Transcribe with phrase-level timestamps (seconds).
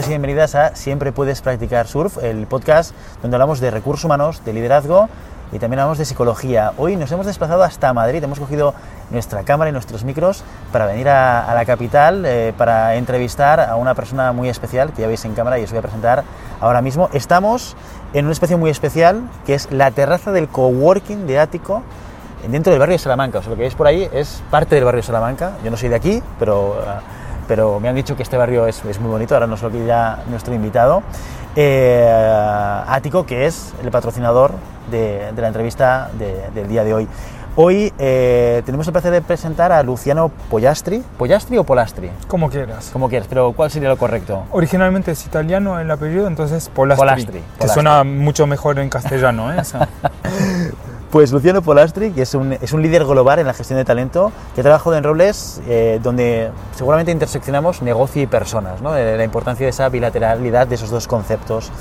[0.00, 4.42] bienvenidos y bienvenidas a Siempre puedes practicar surf, el podcast donde hablamos de recursos humanos,
[4.44, 5.08] de liderazgo
[5.52, 6.72] y también hablamos de psicología.
[6.78, 8.72] Hoy nos hemos desplazado hasta Madrid, hemos cogido
[9.10, 10.42] nuestra cámara y nuestros micros
[10.72, 15.08] para venir a, la capital eh, para entrevistar a una persona muy especial que ya
[15.08, 16.24] veis en cámara y os voy a presentar
[16.60, 17.10] ahora mismo.
[17.12, 17.76] Estamos
[18.14, 21.82] en un espacio muy especial que es la terraza del coworking de Ático
[22.48, 23.40] dentro del barrio de Salamanca.
[23.40, 25.52] O sea, lo que veis por ahí es parte del barrio de Salamanca.
[25.62, 26.76] Yo no soy de aquí, pero,
[27.50, 29.34] pero me han dicho que este barrio es, es muy bonito.
[29.34, 31.02] Ahora nos lo ya nuestro invitado.
[31.56, 32.08] Eh,
[32.86, 34.52] Ático, que es el patrocinador
[34.88, 36.12] de, la entrevista
[36.54, 37.08] del día de hoy.
[37.56, 41.02] Hoy eh, tenemos el placer de presentar a Luciano Pollastri.
[41.18, 42.12] ¿Pollastri o Polastri?
[42.28, 42.90] Como quieras.
[42.92, 44.44] Como quieras, pero ¿cuál sería lo correcto?
[44.52, 47.04] Originalmente es italiano el apellido, entonces Polastri.
[47.04, 47.42] Polastri.
[47.58, 49.60] Que suena mucho mejor en castellano, ¿eh?
[51.10, 54.30] Pues Luciano Polastri, que es un, es un, líder global en la gestión de talento,
[54.54, 58.94] que trabajado en roles eh, donde seguramente interseccionamos negocio y personas, ¿no?
[58.94, 61.72] la importancia de esa bilateralidad de esos dos conceptos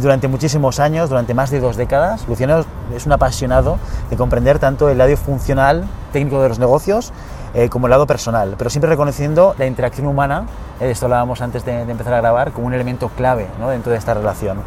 [0.00, 2.26] durante muchísimos años, durante más de dos décadas.
[2.26, 2.64] Luciano
[2.96, 7.12] es un apasionado de comprender tanto el lado funcional, técnico de los negocios,
[7.54, 10.46] eh, como el lado personal, pero siempre reconociendo la interacción humana,
[10.80, 14.14] eh, esto hablábamos antes de, empezar a grabar, como un elemento clave dentro de esta
[14.14, 14.58] relación.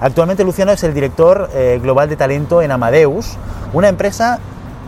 [0.00, 3.36] Actualmente Luciano es el director eh, global de talento en Amadeus,
[3.72, 4.38] una empresa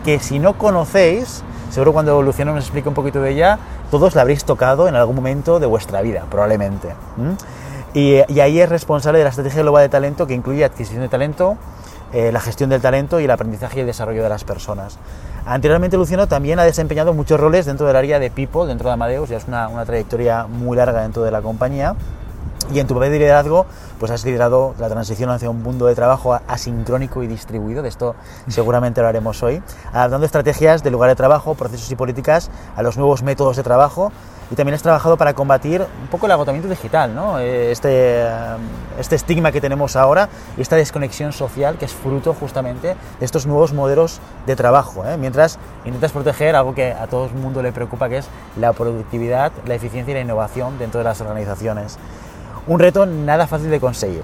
[0.05, 3.59] que si no conocéis, seguro cuando Luciano nos explique un poquito de ella,
[3.91, 6.89] todos la habréis tocado en algún momento de vuestra vida, probablemente.
[7.93, 11.57] Y, ahí es responsable de la estrategia global de talento que incluye adquisición de talento,
[12.13, 14.97] eh, la gestión del talento y el aprendizaje y el desarrollo de las personas.
[15.49, 19.29] Anteriormente Luciano también ha desempeñado muchos roles dentro del área de People, dentro de Amadeus,
[19.29, 21.95] ya es una, una trayectoria muy larga dentro de la compañía.
[22.73, 23.65] Y en tu papel de liderazgo,
[23.99, 28.15] pues has liderado la transición hacia un mundo de trabajo asincrónico y distribuido, de esto
[28.47, 32.97] seguramente lo haremos hoy, adaptando estrategias de lugar de trabajo, procesos y políticas a los
[32.97, 34.11] nuevos métodos de trabajo
[34.49, 37.39] y también has trabajado para combatir un poco el agotamiento digital, ¿no?
[37.39, 38.27] Eh, este, eh,
[38.97, 43.45] este estigma que tenemos ahora y esta desconexión social que es fruto justamente de estos
[43.45, 45.17] nuevos modelos de trabajo, ¿eh?
[45.17, 49.51] mientras intentas proteger algo que a todo el mundo le preocupa, que es la productividad,
[49.65, 51.97] la eficiencia y la innovación dentro de las organizaciones.
[52.67, 54.23] Un reto nada fácil de conseguir.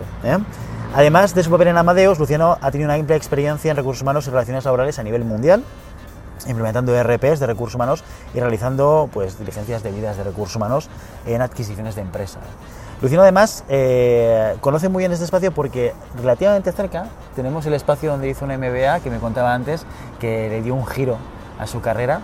[0.93, 4.27] Además de su papel en Amadeus, Luciano ha tenido una amplia experiencia en recursos humanos
[4.27, 5.63] y relaciones laborales a nivel mundial,
[6.47, 10.89] implementando ERPs de recursos humanos y realizando pues, diligencias debidas de recursos humanos
[11.25, 12.43] en adquisiciones de empresas.
[13.01, 18.29] Luciano además eh, conoce muy bien este espacio porque relativamente cerca tenemos el espacio donde
[18.29, 19.85] hizo una MBA que me contaba antes
[20.19, 21.17] que le dio un giro
[21.59, 22.19] a su carrera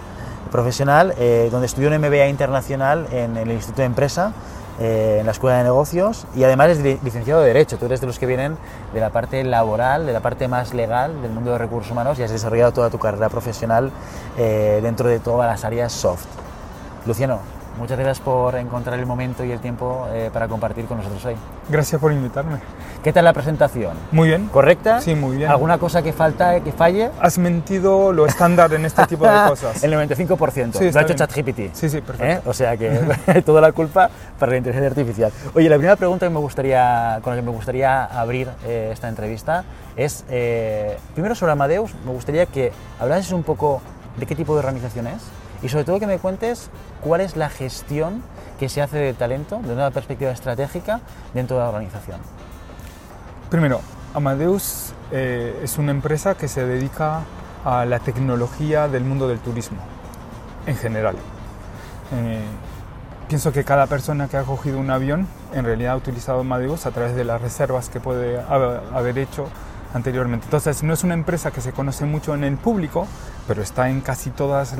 [0.51, 4.33] profesional, eh, donde estudió un MBA internacional en el Instituto de Empresa
[4.79, 7.77] eh, en la Escuela de Negocios y además es licenciado de Derecho.
[7.77, 8.57] Tú eres de los que vienen
[8.93, 12.23] de la parte laboral, de la parte más legal del mundo de recursos humanos y
[12.23, 13.91] has desarrollado toda tu carrera profesional
[14.37, 16.25] eh, dentro de todas las áreas soft.
[17.05, 17.39] Luciano,
[17.79, 21.35] Muchas gracias por encontrar el momento y el tiempo eh, para compartir con nosotros hoy.
[21.69, 22.59] Gracias por invitarme.
[23.03, 23.95] ¿Qué tal la presentación?
[24.11, 24.47] Muy bien.
[24.47, 24.99] ¿Correcta?
[24.99, 25.49] Sí, muy bien.
[25.49, 27.11] ¿Alguna cosa que falta, que falle?
[27.21, 29.81] Has mentido lo estándar en este tipo de cosas.
[29.85, 30.73] el 95%.
[30.73, 31.73] Sí, lo ha hecho ChatGPT.
[31.73, 32.25] Sí, sí, perfecto.
[32.25, 32.41] ¿Eh?
[32.45, 32.89] O sea que
[33.45, 35.31] toda la culpa para la inteligencia artificial.
[35.55, 39.07] Oye, la primera pregunta que me gustaría, con la que me gustaría abrir eh, esta
[39.07, 39.63] entrevista
[39.95, 40.25] es,
[41.13, 43.81] primero sobre Amadeus, me gustaría que hablases un poco
[44.17, 45.21] de qué tipo de organización es
[45.61, 46.69] y sobre todo que me cuentes
[47.01, 48.23] cuál es la gestión
[48.59, 50.99] que se hace de talento desde una perspectiva estratégica
[51.33, 52.19] dentro de la organización.
[53.49, 53.81] Primero,
[54.13, 57.23] Amadeus eh, es una empresa que se dedica
[57.65, 59.79] a la tecnología del mundo del turismo
[60.67, 61.15] en general.
[62.13, 62.43] Eh,
[63.27, 66.91] pienso que cada persona que ha cogido un avión en realidad ha utilizado Amadeus a
[66.91, 69.47] través de las reservas que puede haber hecho
[69.95, 70.45] anteriormente.
[70.45, 73.07] Entonces no es una empresa que se conoce mucho en el público,
[73.47, 74.75] pero está en casi todos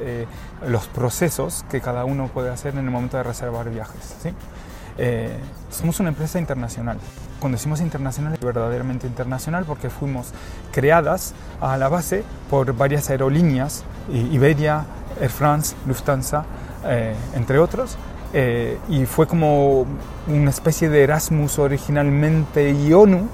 [0.00, 0.26] eh,
[0.66, 4.16] los procesos que cada uno puede hacer en el momento de reservar viajes.
[4.22, 4.30] ¿sí?
[4.96, 5.36] Eh,
[5.70, 6.98] somos una empresa internacional.
[7.38, 10.32] Cuando decimos internacional, verdaderamente internacional porque fuimos
[10.72, 14.84] creadas a la base por varias aerolíneas, Iberia,
[15.20, 16.44] Air France, Lufthansa,
[16.86, 17.96] eh, entre otros,
[18.88, 19.86] y fue como
[20.26, 23.28] una especie de Erasmus originalmente y ONU,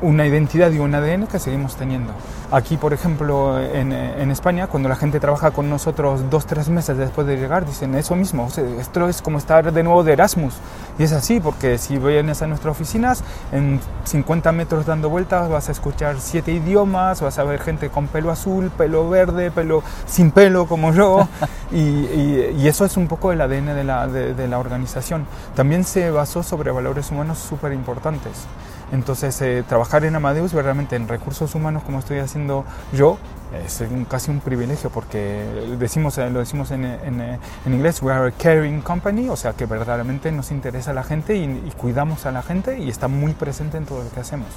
[0.00, 2.12] una identidad y un ADN que seguimos teniendo.
[2.50, 6.96] Aquí, por ejemplo, en, en, España, cuando la gente trabaja con nosotros dos, tres meses
[6.96, 8.48] después de llegar, dicen eso mismo,
[8.80, 10.54] esto es como estar de nuevo de Erasmus.
[10.98, 13.22] Y es así, porque si vienes a nuestras oficinas,
[13.52, 18.06] en 50 metros dando vueltas vas a escuchar siete idiomas, vas a ver gente con
[18.08, 21.28] pelo azul, pelo verde, pelo sin pelo como yo,
[21.70, 25.26] y, y, eso es un poco el ADN de la, de, de la organización.
[25.54, 28.46] También se basó sobre valores humanos súper importantes.
[28.92, 33.18] Entonces, eh, trabajar en Amadeus, realmente en recursos humanos, como estoy haciendo yo,
[33.64, 35.44] es casi un privilegio porque
[35.78, 39.52] decimos, eh, lo decimos en, en, en inglés, we are a caring company, o sea
[39.52, 43.08] que verdaderamente nos interesa a la gente y, y cuidamos a la gente y está
[43.08, 44.48] muy presente en todo lo que hacemos.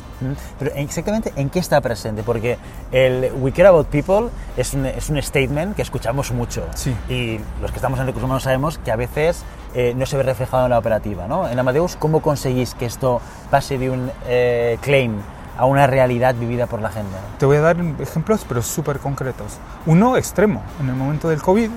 [0.59, 2.57] Pero exactamente en qué está presente, porque
[2.91, 6.65] el We Care About People es un, es un statement que escuchamos mucho.
[6.75, 6.95] Sí.
[7.09, 9.43] Y los que estamos en recursos humanos sabemos que a veces
[9.73, 11.27] eh, no se ve reflejado en la operativa.
[11.27, 11.47] ¿no?
[11.47, 15.21] En Amadeus, ¿cómo conseguís que esto pase de un eh, claim
[15.57, 17.15] a una realidad vivida por la gente?
[17.39, 19.57] Te voy a dar ejemplos, pero súper concretos.
[19.86, 21.69] Uno extremo, en el momento del COVID,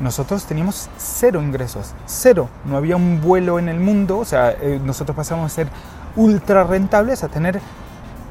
[0.00, 2.48] nosotros teníamos cero ingresos, cero.
[2.64, 5.68] No había un vuelo en el mundo, o sea, eh, nosotros pasamos a ser
[6.16, 7.60] ultra rentables a tener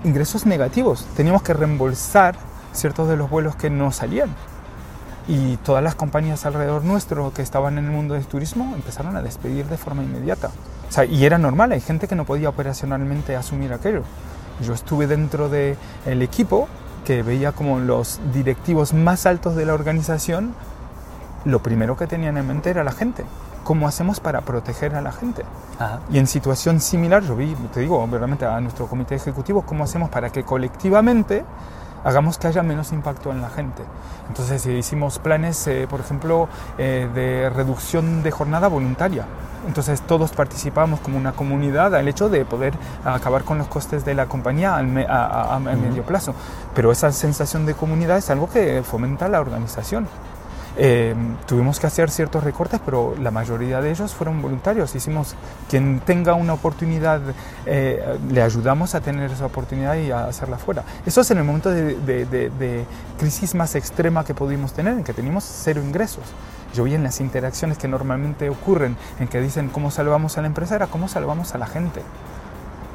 [0.03, 1.05] ingresos negativos.
[1.15, 2.35] Teníamos que reembolsar
[2.73, 4.29] ciertos de los vuelos que no salían.
[5.27, 9.23] Y todas las compañías alrededor nuestro que estaban en el mundo del turismo empezaron a
[9.23, 10.51] despedir de forma inmediata.
[10.87, 14.03] O sea, y era normal, hay gente que no podía operacionalmente asumir aquello.
[14.61, 15.77] Yo estuve dentro del
[16.21, 16.67] equipo
[17.05, 20.53] que veía como los directivos más altos de la organización,
[21.45, 23.23] lo primero que tenían en mente era la gente.
[23.63, 25.43] ¿Cómo hacemos para proteger a la gente?
[25.79, 25.99] Ajá.
[26.11, 30.09] Y en situación similar, yo vi, te digo, realmente a nuestro comité ejecutivo, cómo hacemos
[30.09, 31.43] para que colectivamente
[32.05, 33.83] hagamos que haya menos impacto en la gente.
[34.29, 36.47] Entonces eh, hicimos planes, eh, por ejemplo,
[36.77, 39.25] eh, de reducción de jornada voluntaria.
[39.67, 42.73] Entonces todos participamos como una comunidad al hecho de poder
[43.03, 46.33] acabar con los costes de la compañía al me- a, a- a medio plazo.
[46.75, 50.07] Pero esa sensación de comunidad es algo que fomenta la organización.
[50.77, 51.15] Eh,
[51.47, 54.93] tuvimos que hacer ciertos recortes, pero la mayoría de ellos fueron voluntarios.
[54.95, 55.35] Hicimos,
[55.69, 57.21] quien tenga una oportunidad,
[57.65, 60.83] eh, le ayudamos a tener esa oportunidad y a hacerla fuera.
[61.05, 62.85] Eso es en el momento de, de- de- de
[63.17, 66.23] crisis más extrema que pudimos tener, en que teníamos cero ingresos.
[66.73, 70.47] Yo vi en las interacciones que normalmente ocurren, en que dicen cómo salvamos a la
[70.47, 72.01] empresa, era cómo salvamos a la gente.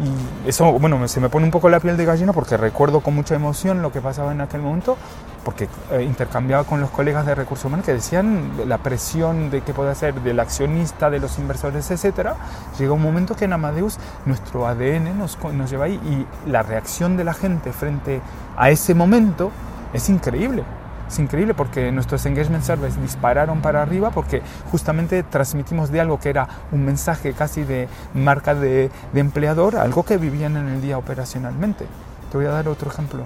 [0.03, 3.15] Y eso, bueno, se me pone un poco la piel de gallina porque recuerdo con
[3.15, 4.97] mucha emoción lo que pasaba en aquel momento,
[5.45, 9.75] porque eh, intercambiaba con los colegas de recursos humanos que decían la presión de que
[9.75, 12.37] puede hacer del accionista, de los inversores, etcétera.
[12.79, 17.19] Llega un momento que en Amadeus nuestro ADN nos, nos lleva ahí y la reacción
[17.19, 18.23] de la gente frente
[18.57, 19.51] a ese momento
[19.93, 20.65] es increíble.
[21.11, 26.31] Es increíble porque nuestros engagement surveys dispararon para arriba porque justamente transmitimos de algo que
[26.31, 30.99] era un mensaje casi de marca de, de empleador, algo que vivían en el día
[30.99, 31.87] operacionalmente.
[32.31, 33.25] Te voy a dar otro ejemplo.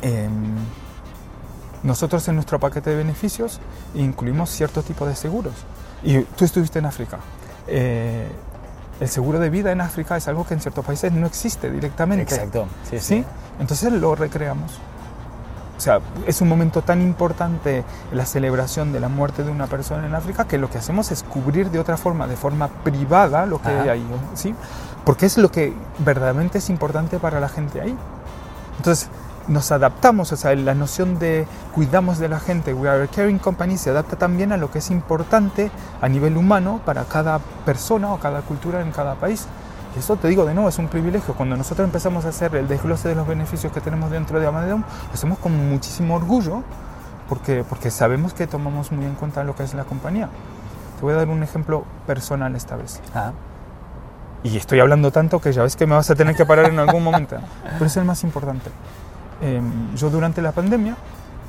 [0.00, 0.56] Em,
[1.82, 3.60] nosotros en nuestro paquete de beneficios
[3.94, 5.52] incluimos cierto tipo de seguros.
[6.02, 7.18] Y tú estuviste en África.
[7.66, 8.28] Eh,
[8.98, 12.22] el seguro de vida en África es algo que en ciertos países no existe directamente.
[12.22, 12.66] Exacto.
[12.88, 13.04] Sí, sí.
[13.04, 13.24] ¿Sí?
[13.60, 14.72] Entonces lo recreamos.
[15.78, 20.04] O sea, es un momento tan importante la celebración de la muerte de una persona
[20.04, 23.62] en África que lo que hacemos es cubrir de otra forma, de forma privada, lo
[23.62, 23.82] que Ajá.
[23.82, 24.56] hay ahí, ¿sí?
[25.04, 27.96] Porque es lo que verdaderamente es importante para la gente ahí.
[28.76, 29.08] Entonces,
[29.46, 33.38] nos adaptamos, o sea, la noción de cuidamos de la gente, we are a caring
[33.38, 35.70] company, se adapta también a lo que es importante
[36.00, 39.46] a nivel humano para cada persona o cada cultura en cada país.
[39.98, 41.34] Y eso te digo de nuevo, es un privilegio.
[41.34, 44.82] Cuando nosotros empezamos a hacer el desglose de los beneficios que tenemos dentro de Amadeum,
[44.82, 46.62] lo hacemos con muchísimo orgullo
[47.28, 50.28] porque, porque sabemos que tomamos muy en cuenta lo que es la compañía.
[50.98, 53.00] Te voy a dar un ejemplo personal esta vez.
[53.12, 53.32] Ah,
[54.44, 56.78] Y estoy hablando tanto que ya ves que me vas a tener que parar en
[56.78, 57.36] algún momento.
[57.72, 58.70] Pero es el más importante.
[59.42, 59.60] Eh,
[59.96, 60.94] yo durante la pandemia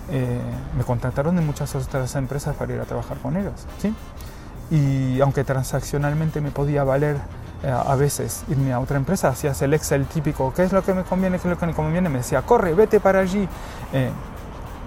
[0.10, 0.40] eh,
[0.76, 3.68] me contactaron de muchas otras empresas para ir a trabajar con ellos.
[3.78, 3.94] ¿sí?
[4.72, 7.18] Y aunque transaccionalmente me podía valer
[7.64, 11.04] a veces irme a otra empresa, hacías el Excel típico, ¿qué es lo que me
[11.04, 11.40] conviene?
[11.40, 12.08] ¿Qué es lo que me conviene?
[12.08, 13.48] Me decía, corre, vete para allí.
[13.92, 14.10] Eh,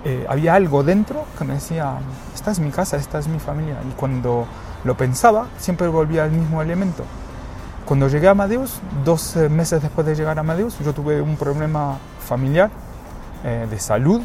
[0.05, 1.99] eh, había algo dentro que me decía,
[2.35, 3.77] esta es mi casa, esta es mi familia.
[3.89, 4.47] Y cuando
[4.85, 7.05] lo pensaba, siempre volvía al mismo elemento.
[7.85, 11.37] Cuando llegué a Amadeus, dos eh, meses después de llegar a Amadeus, yo tuve un
[11.37, 12.71] problema familiar,
[13.45, 14.21] eh, de salud,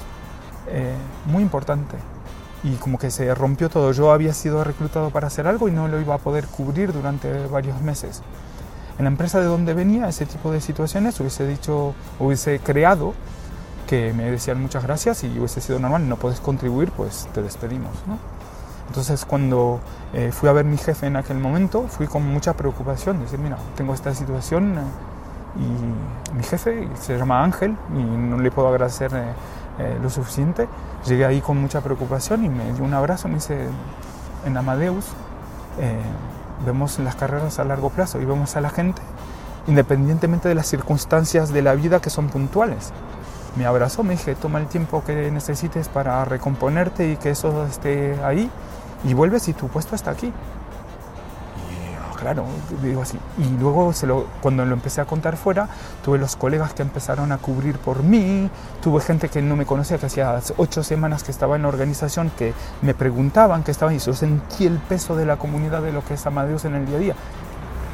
[0.67, 0.93] eh,
[1.25, 1.97] muy importante.
[2.63, 3.91] Y como que se rompió todo.
[3.91, 7.47] Yo había sido reclutado para hacer algo y no lo iba a poder cubrir durante
[7.47, 8.21] varios meses.
[8.97, 13.13] En la empresa de donde venía, ese tipo de situaciones, hubiese dicho, hubiese creado
[13.87, 17.91] que me decían muchas gracias y hubiese sido normal, no puedes contribuir, pues te despedimos.
[18.07, 18.17] ¿no?
[18.87, 19.79] Entonces cuando
[20.13, 23.57] eh, fui a ver mi jefe en aquel momento, fui con mucha preocupación, decir, mira,
[23.75, 24.81] tengo esta situación eh,
[26.31, 29.33] y mi jefe se llama Ángel y no le puedo agradecer eh,
[29.79, 30.67] eh, lo suficiente.
[31.05, 33.67] Llegué ahí con mucha preocupación y me dio un abrazo, me dice,
[34.45, 35.05] en Amadeus
[35.79, 35.99] eh,
[36.65, 39.01] vemos las carreras a largo plazo y vemos a la gente
[39.67, 42.91] independientemente de las circunstancias de la vida que son puntuales.
[43.55, 48.17] Me abrazó, me dije, toma el tiempo que necesites para recomponerte y que eso esté
[48.23, 48.49] ahí
[49.03, 50.31] y vuelves y tu puesto está aquí.
[52.27, 52.43] Claro,
[52.83, 53.17] digo así.
[53.37, 55.69] Y luego se lo, cuando lo empecé a contar fuera,
[56.03, 58.49] tuve los colegas que empezaron a cubrir por mí,
[58.81, 62.29] tuve gente que no me conocía, que hacía ocho semanas que estaba en la organización,
[62.37, 66.03] que me preguntaban que estaba y yo sentí el peso de la comunidad de lo
[66.03, 67.15] que es Amadeus en el día a día.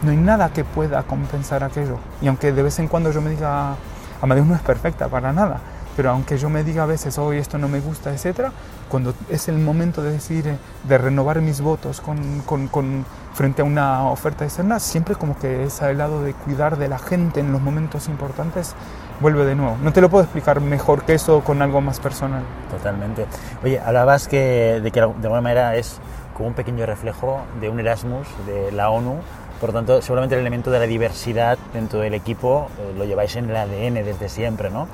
[0.02, 2.00] No hay nada que pueda compensar aquello.
[2.20, 3.76] Y aunque de vez en cuando yo me diga,
[4.20, 5.60] Amadeus no es perfecta para nada,
[5.96, 8.52] pero aunque yo me diga a veces, hoy esto no me gusta, etcétera,
[8.90, 10.58] cuando es el momento de decir, eh,
[10.88, 15.64] de renovar mis votos con, con, con, frente a una oferta externa, siempre como que
[15.64, 18.76] ese lado de cuidar de la gente en los momentos importantes
[19.20, 19.78] vuelve de nuevo.
[19.82, 22.44] No te lo puedo explicar mejor que eso con algo más personal.
[22.70, 23.26] Totalmente.
[23.64, 26.00] Oye, hablabas que, de que de alguna manera es
[26.36, 29.20] como un pequeño reflejo de un Erasmus, de la ONU,
[29.64, 33.34] por lo tanto, seguramente el elemento de la diversidad dentro del equipo eh, lo lleváis
[33.38, 34.90] en el ADN desde siempre, ¿no?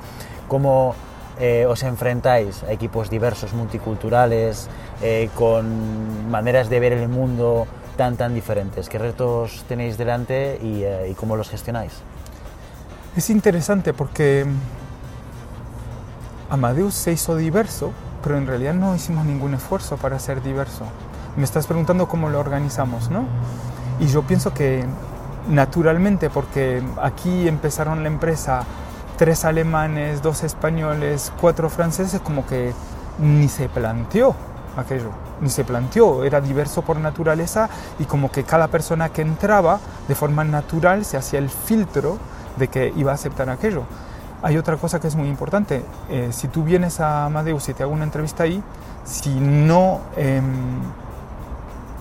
[0.50, 0.96] ¿Cómo
[1.38, 4.68] eh, os enfrentáis a equipos diversos, multiculturales,
[5.00, 8.88] eh, con maneras de ver el mundo tan, tan diferentes?
[8.88, 11.92] ¿Qué retos tenéis delante y, eh, y cómo los gestionáis?
[13.14, 14.44] Es interesante porque
[16.50, 20.84] Amadeus se hizo diverso, pero en realidad no hicimos ningún esfuerzo para ser diverso.
[21.36, 23.22] Me estás preguntando cómo lo organizamos, ¿no?
[24.00, 24.84] Y yo pienso que
[25.48, 28.64] naturalmente, porque aquí empezaron la empresa
[29.20, 32.72] tres alemanes, dos españoles, cuatro franceses, como que
[33.18, 34.34] ni se planteó
[34.78, 35.10] aquello,
[35.42, 40.14] ni se planteó, era diverso por naturaleza y como que cada persona que entraba de
[40.14, 42.16] forma natural se hacía el filtro
[42.56, 43.82] de que iba a aceptar aquello.
[44.40, 47.82] Hay otra cosa que es muy importante, eh, si tú vienes a Amadeus y te
[47.82, 48.62] hago una entrevista ahí,
[49.04, 50.40] si no, eh,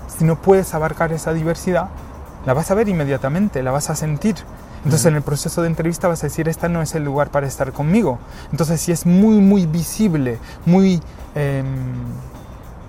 [0.08, 1.90] si no puedes abarcar esa diversidad,
[2.46, 4.38] la vas a ver inmediatamente, la vas a sentir.
[4.84, 7.48] Entonces en el proceso de entrevista vas a decir, esta no es el lugar para
[7.48, 8.20] estar conmigo.
[8.52, 11.02] Entonces si es muy, muy visible, muy,
[11.36, 11.64] eh,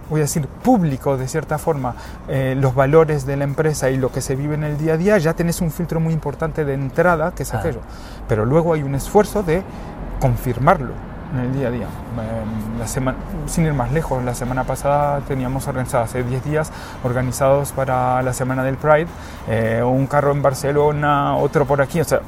[0.09, 1.95] voy a decir, público de cierta forma,
[2.29, 4.97] eh, los valores de la empresa y lo que se vive en el día a
[4.97, 7.59] día, ya tenés un filtro muy importante de entrada, que es Ah.
[7.59, 7.81] aquello.
[8.29, 9.63] Pero luego hay un esfuerzo de
[10.21, 11.87] confirmarlo en el día a día.
[11.87, 16.73] Eh, La semana, sin ir más lejos, la semana pasada teníamos organizado, hace 10 días,
[17.05, 19.07] organizados para la Semana del Pride,
[19.49, 22.21] eh, un carro en Barcelona, otro por aquí, o sea,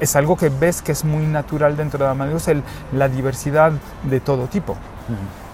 [0.00, 3.72] es algo que ves que es muy natural dentro de Amadeus, el, la diversidad
[4.04, 4.76] de todo tipo.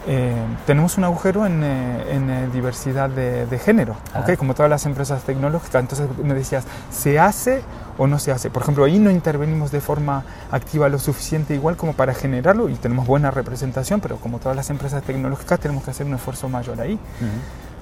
[0.07, 0.35] Eh,
[0.67, 4.21] tenemos un agujero en, eh, en, eh, diversidad de, de género, Ah.
[4.21, 4.37] ¿ok?
[4.37, 5.81] como todas las empresas tecnológicas.
[5.81, 7.63] Entonces me decías, ¿se hace
[7.99, 8.51] o no se hace?
[8.51, 12.75] Por ejemplo, ahí no intervenimos de forma activa lo suficiente igual como para generarlo y
[12.75, 16.81] tenemos buena representación, pero como todas las empresas tecnológicas tenemos que hacer un esfuerzo mayor
[16.81, 16.99] ahí.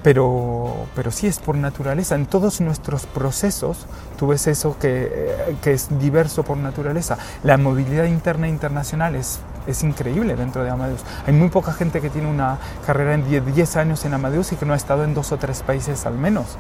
[0.03, 2.15] Pero, pero sí es por naturaleza.
[2.15, 3.87] En todos nuestros procesos
[4.19, 7.19] tú ves eso que, eh, que es diverso por naturaleza.
[7.43, 11.01] La movilidad interna e internacional es, es increíble dentro de Amadeus.
[11.27, 14.57] Hay muy poca gente que tiene una carrera en 10, 10 años en Amadeus y
[14.57, 16.57] que no ha estado en dos o tres países al menos.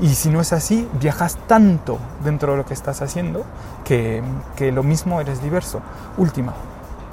[0.00, 3.44] Y si no es así, viajas tanto dentro de lo que estás haciendo
[3.84, 4.22] que,
[4.56, 5.82] que lo mismo eres diverso.
[6.16, 6.54] Última,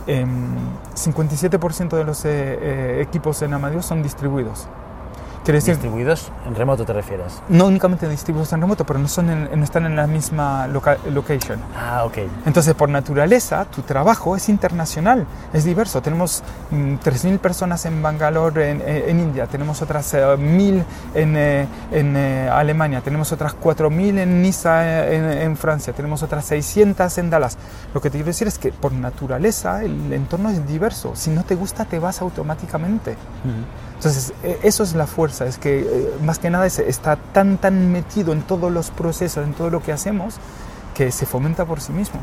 [0.07, 0.55] em,
[0.95, 4.67] 57% de los eh, eh, equipos en Amadeus son distribuidos.
[5.53, 7.41] Decir, Distribuidos en remoto te refieres.
[7.49, 10.97] no únicamente distribuidos en remoto, pero no, son en- no están en la misma loca-
[11.11, 11.59] location.
[11.75, 12.17] Ah, ok.
[12.45, 16.01] Entonces, por naturaleza, tu trabajo es internacional, es diverso.
[16.01, 20.83] Tenemos mm, 3.000 personas en Bangalore, en, en India, tenemos otras eh, 1.000
[21.15, 26.23] en, eh, en eh, Alemania, tenemos otras 4.000 en Niza, eh, en, en Francia, tenemos
[26.23, 27.57] otras 600 en Dallas.
[27.93, 31.11] Lo que te quiero decir es que por naturaleza el entorno es diverso.
[31.15, 33.15] Si no te gusta, te vas automáticamente.
[33.97, 37.57] Entonces, eh, eso es la fuerza, es que eh, más que nada es- está tan,
[37.57, 40.35] tan metido en todos los procesos, en todo lo que hacemos,
[40.93, 42.19] que se fomenta por sí mismo.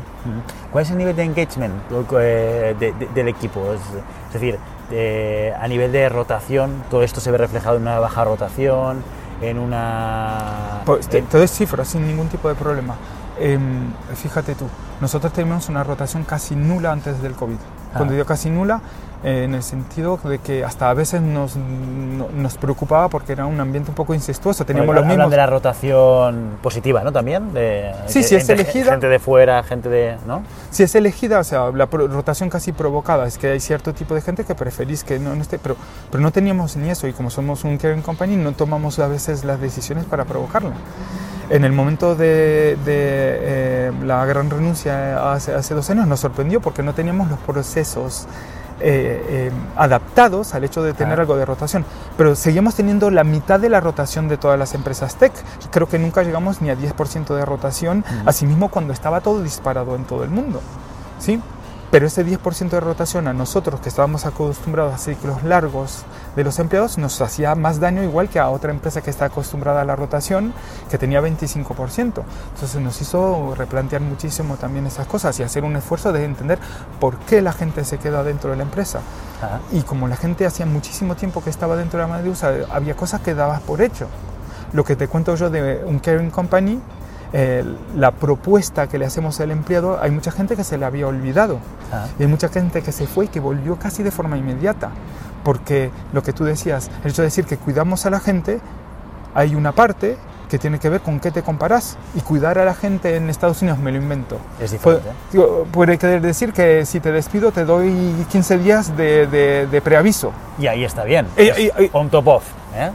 [0.71, 1.73] ¿Cuál es el nivel de engagement
[2.19, 3.61] eh, de- de- del equipo?
[3.73, 3.81] Es,
[4.27, 4.57] es decir,
[4.91, 9.03] eh, a nivel de rotación, todo esto se ve reflejado en una baja rotación,
[9.41, 10.81] en una...
[10.85, 12.95] Pues en- te doy cifras sin ningún tipo de problema.
[13.37, 14.65] Em, fíjate tú,
[15.01, 17.57] nosotros tenemos una rotación casi nula antes del COVID.
[17.93, 18.15] Cuando Ah.
[18.15, 22.57] digo casi nula, eh, en el sentido de que hasta a veces nos, no- nos
[22.57, 24.65] preocupaba porque era un ambiente un poco incestuoso.
[24.65, 25.31] Teníamos Bueno, los hablan mismos...
[25.31, 27.11] de la rotación positiva, ¿no?
[27.11, 27.51] También.
[27.53, 28.91] De, Sí, sí, es elegida.
[28.91, 30.17] Gente de fuera, gente de...
[30.27, 30.43] ¿no?
[30.69, 34.21] Si es elegida, o sea, la rotación casi provocada, es que hay cierto tipo de
[34.21, 35.75] gente que preferís que no, no esté, pero,
[36.11, 39.43] pero no teníamos ni eso y como somos un caring company no tomamos a veces
[39.43, 40.73] las decisiones para provocarla.
[41.49, 46.59] En el momento de, de, eh, la gran renuncia hace, hace dos años nos sorprendió
[46.61, 48.27] porque no teníamos los procesos
[48.79, 51.21] eh, eh, adaptados al hecho de tener Ah.
[51.21, 51.85] algo de rotación,
[52.17, 55.33] pero seguimos teniendo la mitad de la rotación de todas las empresas tech.
[55.71, 60.03] Creo que nunca llegamos ni a 10% de rotación, asimismo cuando estaba todo disparado en
[60.05, 60.61] todo el mundo.
[61.19, 61.41] ¿sí?
[61.91, 66.03] Pero ese 10% de rotación a nosotros que estábamos acostumbrados a ciclos largos
[66.35, 69.81] de los empleados nos hacía más daño igual que a otra empresa que está acostumbrada
[69.81, 70.53] a la rotación
[70.89, 72.23] que tenía 25%.
[72.53, 76.59] Entonces nos hizo replantear muchísimo también esas cosas y hacer un esfuerzo de entender
[76.99, 78.99] por qué la gente se queda dentro de la empresa.
[79.41, 79.59] Ajá.
[79.71, 83.35] Y como la gente hacía muchísimo tiempo que estaba dentro de Amadeus, había cosas que
[83.35, 84.07] dabas por hecho.
[84.73, 86.81] Lo que te cuento yo de un caring company,
[87.37, 87.65] eh,
[87.97, 91.59] la propuesta que le hacemos al empleado, hay mucha gente que se le había olvidado.
[91.91, 92.05] Ah.
[92.17, 94.91] Y hay mucha gente que se fue y que volvió casi de forma inmediata.
[95.43, 98.59] Porque lo que tú decías, el hecho de decir que cuidamos a la gente,
[99.33, 100.17] hay una parte
[100.49, 101.97] que tiene que ver con qué te comparas.
[102.15, 104.37] Y cuidar a la gente en Estados Unidos, me lo invento.
[104.61, 105.01] Es Puede,
[105.31, 105.65] diferente.
[105.73, 110.31] puede querer decir que si te despido te doy 15 días de, de- de preaviso.
[110.57, 111.27] Y ahí está bien.
[111.35, 112.43] Eh, Es on top of.
[112.75, 112.91] ¿eh?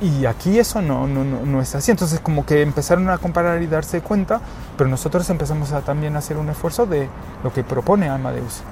[0.00, 1.90] Y aquí eso no, no, no, no es así.
[1.90, 4.40] Entonces como que empezaron a comparar y darse cuenta,
[4.78, 7.08] pero nosotros empezamos a también hacer un esfuerzo de
[7.44, 8.62] lo que propone Amadeus.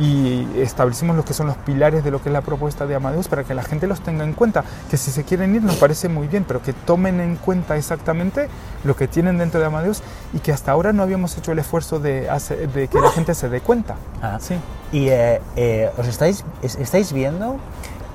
[0.00, 3.26] Y establecimos lo que son los pilares de lo que es la propuesta de Amadeus
[3.26, 4.62] para que la gente los tenga en cuenta.
[4.88, 8.48] Que si se quieren ir nos parece muy bien, pero que tomen en cuenta exactamente
[8.84, 10.00] lo que tienen dentro de Amadeus
[10.32, 13.34] y que hasta ahora no habíamos hecho el esfuerzo de, hacer- de que la gente
[13.34, 13.96] se dé cuenta.
[14.22, 14.38] Ah.
[14.40, 14.54] Sí.
[14.92, 17.56] Y eh, eh, os estáis, es- estáis viendo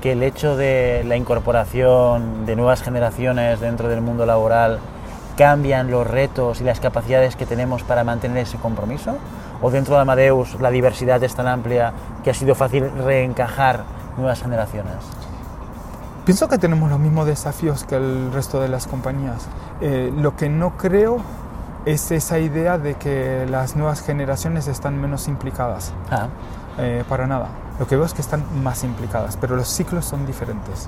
[0.04, 4.80] que el hecho de la incorporación de nuevas generaciones dentro del mundo laboral
[5.38, 9.16] cambian los retos y las capacidades que tenemos para mantener ese compromiso?
[9.62, 13.86] ¿O dentro de Amadeus la diversidad es tan amplia que ha sido fácil reencajar
[14.18, 14.98] nuevas generaciones?
[16.26, 19.48] Pienso que tenemos los mismos desafíos que el resto de las compañías.
[19.80, 21.20] Eh, lo que no creo
[21.86, 25.94] es esa idea de que las nuevas generaciones están menos implicadas.
[26.12, 26.28] Ah,
[26.78, 27.63] Eh, para nada.
[27.80, 30.88] Lo que veo es que están más implicadas, pero los ciclos son diferentes.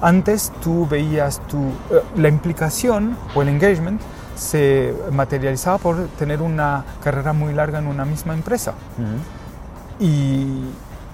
[0.00, 1.58] Antes tú veías tu,
[1.90, 4.00] eh, la implicación o el engagement
[4.34, 8.72] se materializaba por tener una carrera muy larga en una misma empresa.
[8.98, 10.04] ujú.
[10.04, 10.64] Y,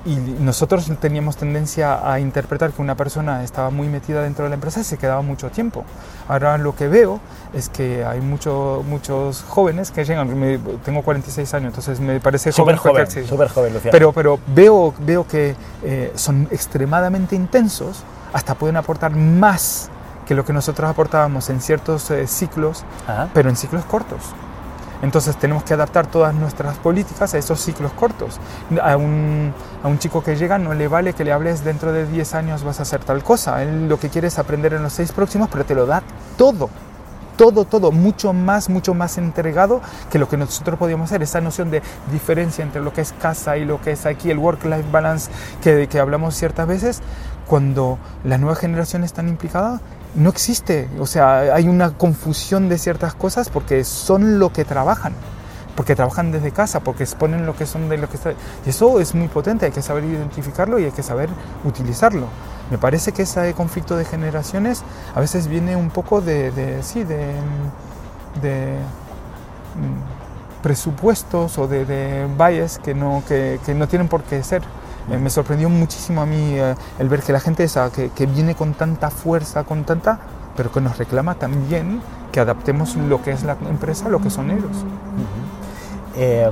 [0.06, 4.54] y nosotros teníamos tendencia a interpretar que una persona estaba muy metida dentro de la
[4.54, 5.84] empresa y se quedaba mucho tiempo.
[6.28, 7.18] Ahora lo que veo
[7.52, 12.52] es que hay mucho, muchos jóvenes que llegan, me- tengo 46 años, entonces me parece
[12.52, 13.04] Súper joven.
[13.04, 13.26] joven, sí.
[13.28, 13.92] súper joven, Luciano.
[13.92, 19.90] pero, pero veo, veo que eh, son extremadamente intensos, hasta pueden aportar más
[20.26, 24.20] que lo que nosotros aportábamos en ciertos eh, ciclos, Ah, pero en ciclos cortos.
[25.02, 28.40] Entonces tenemos que adaptar todas nuestras políticas a esos ciclos cortos.
[28.82, 29.52] A un,
[29.86, 32.64] a un chico que llega no le vale que le hables dentro de 10 años
[32.64, 33.62] vas a hacer tal cosa.
[33.62, 36.02] Él lo que quiere es aprender en los 6 próximos, pero te lo da
[36.36, 36.68] todo.
[37.36, 41.22] Todo, todo, mucho más, mucho más entregado que lo que nosotros podíamos hacer.
[41.22, 44.38] Esa noción de diferencia entre lo que es casa y lo que es aquí, el
[44.38, 45.30] work-life balance
[45.62, 47.00] que, que hablamos ciertas veces,
[47.46, 49.80] cuando la nueva generación está implicada,
[50.16, 50.88] no existe.
[50.98, 55.12] O sea, hay una confusión de ciertas cosas porque son lo que trabajan.
[55.76, 58.32] Porque trabajan desde casa, porque exponen lo que son de lo que está.
[58.64, 61.28] Y eso es muy potente, hay que saber identificarlo y hay que saber
[61.64, 62.26] utilizarlo.
[62.70, 64.82] Me parece que ese conflicto de generaciones
[65.14, 67.34] a veces viene un poco de, de- sí, de,
[68.42, 68.76] de
[69.76, 74.62] mm, presupuestos o de, de bias que no, que, que no tienen por qué ser.
[75.10, 78.26] Eh, me sorprendió muchísimo a mí eh, el ver que la gente esa que, que
[78.26, 80.18] viene con tanta fuerza, con tanta,
[80.56, 82.00] pero que nos reclama también
[82.32, 84.84] que adaptemos lo que es la empresa a lo que son ellos.
[86.16, 86.48] Eh,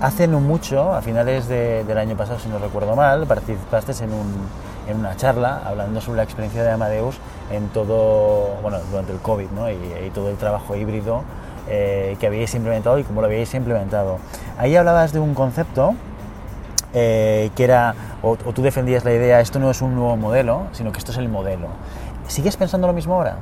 [0.00, 4.12] hace no mucho, a finales de- del año pasado, si no recuerdo mal, participaste en,
[4.12, 4.46] un-
[4.88, 7.16] en una charla hablando sobre la experiencia de Amadeus
[7.50, 9.70] en todo, bueno, durante el COVID ¿no?
[9.70, 11.22] y, y todo el trabajo híbrido
[11.68, 14.18] eh, que habíais implementado y cómo lo habíais implementado.
[14.58, 15.94] Ahí hablabas de un concepto
[16.94, 20.62] eh, que era, o, o tú defendías la idea, esto no es un nuevo modelo,
[20.72, 21.68] sino que esto es el modelo.
[22.26, 23.36] ¿Sigues pensando lo mismo ahora?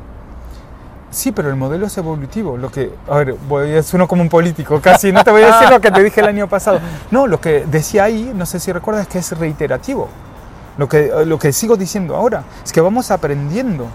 [1.11, 2.57] Sí, pero el modelo es evolutivo.
[2.59, 5.11] Lo que, a ver, voy, a- sueno como un político casi.
[5.11, 6.81] No te voy a decir lo que te dije el año pasado.
[7.11, 10.09] No, lo que decía ahí, no sé si recuerdas, es que es reiterativo.
[10.77, 13.87] Lo que, lo que sigo diciendo ahora es que vamos aprendiendo.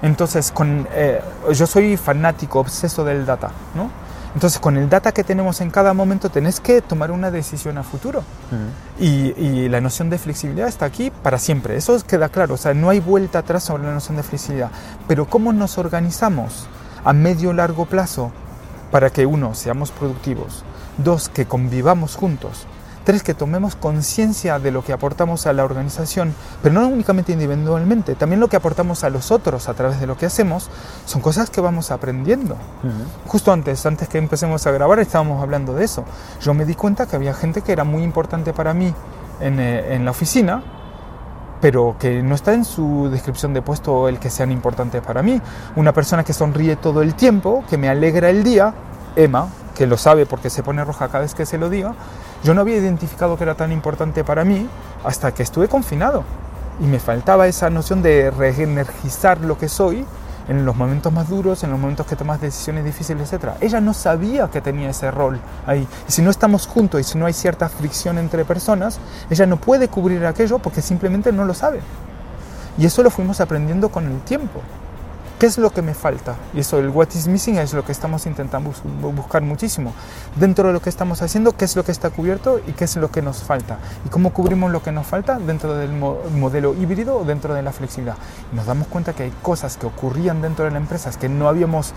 [0.00, 1.20] Entonces, con, eh,
[1.52, 3.90] yo soy fanático, obseso del data, ¿no?
[4.34, 7.82] Entonces, con el data que tenemos en cada momento, tenés que tomar una decisión a
[7.82, 8.24] futuro.
[8.98, 12.74] Y, y la noción de flexibilidad está aquí para siempre, eso queda claro, o sea,
[12.74, 14.70] no hay vuelta atrás sobre la noción de flexibilidad.
[15.06, 16.66] Pero ¿cómo nos organizamos
[17.04, 18.32] a medio largo plazo
[18.90, 20.64] para que uno, seamos productivos,
[20.98, 22.66] dos, que convivamos juntos,
[23.04, 28.14] tres, que tomemos conciencia de lo que aportamos a la organización, pero no únicamente individualmente,
[28.14, 30.70] también lo que aportamos a los otros a través de lo que hacemos,
[31.04, 32.56] son cosas que vamos aprendiendo.
[33.26, 36.04] Justo antes, antes que empecemos a grabar, estábamos hablando de eso.
[36.40, 38.94] Yo me di cuenta que había gente que era muy importante para mí
[39.40, 40.62] en, eh, en la oficina,
[41.60, 45.40] pero que no está en su descripción de puesto el que sean importantes para mí.
[45.76, 48.74] Una persona que sonríe todo el tiempo, que me alegra el día,
[49.14, 51.94] Emma, que lo sabe porque se pone roja cada vez que se lo diga,
[52.42, 54.68] yo no había identificado que era tan importante para mí
[55.04, 56.24] hasta que estuve confinado
[56.80, 60.04] y me faltaba esa noción de reenergizar lo que soy
[60.48, 63.52] en los momentos más duros, en los momentos que tomas decisiones difíciles, etc.
[63.60, 65.86] Ella no sabía que tenía ese rol ahí.
[66.08, 68.98] Y si no estamos juntos y si no hay cierta fricción entre personas,
[69.30, 71.80] ella no puede cubrir aquello porque simplemente no lo sabe.
[72.76, 74.60] Y eso lo fuimos aprendiendo con el tiempo.
[75.42, 76.36] ¿Qué es lo que me falta?
[76.54, 78.72] Y eso, el what is missing es lo que estamos intentando
[79.12, 79.92] buscar muchísimo.
[80.36, 82.94] Dentro de lo que estamos haciendo, ¿qué es lo que está cubierto y qué es
[82.94, 83.78] lo que nos falta?
[84.06, 87.72] ¿Y cómo cubrimos lo que nos falta dentro del modelo híbrido o dentro de la
[87.72, 88.14] flexibilidad?
[88.52, 91.48] Y nos damos cuenta que hay cosas que ocurrían dentro de la empresa que no
[91.48, 91.92] habíamos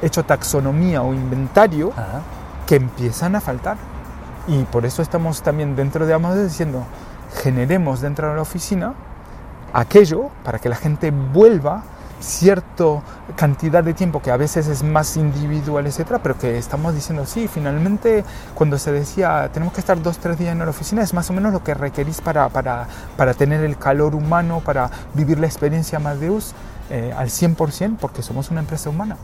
[0.00, 1.92] hecho taxonomía o inventario
[2.68, 3.78] que empiezan a faltar.
[4.46, 6.84] Y por eso estamos también dentro de Amazon diciendo,
[7.42, 8.94] generemos dentro de la oficina
[9.72, 11.82] aquello para que la gente vuelva
[12.20, 13.02] cierta
[13.36, 17.48] cantidad de tiempo que a veces es más individual, etcétera, pero que estamos diciendo, sí,
[17.48, 18.24] finalmente
[18.54, 21.32] cuando se decía tenemos que estar dos, tres días en la oficina, es más o
[21.32, 25.98] menos lo que requerís para, para, para tener el calor humano, para vivir la experiencia
[25.98, 26.54] Amadeus
[26.90, 29.16] eh, al 100%, porque somos una empresa humana.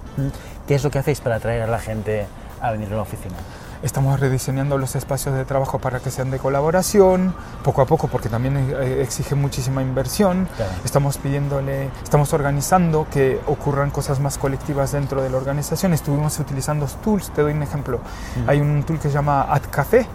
[0.66, 2.26] ¿Qué es lo que hacéis para atraer a la gente
[2.60, 3.36] a venir a la oficina?
[3.82, 8.28] Estamos rediseñando los espacios de trabajo para que sean de colaboración, poco a poco, porque
[8.28, 10.48] también eh, exige muchísima inversión.
[10.84, 15.92] Estamos pidiéndole, estamos organizando que ocurran cosas más colectivas dentro de la organización.
[15.92, 17.98] Estuvimos utilizando tools, te doy un ejemplo.
[18.46, 20.06] Hay un tool que se llama AdCafé,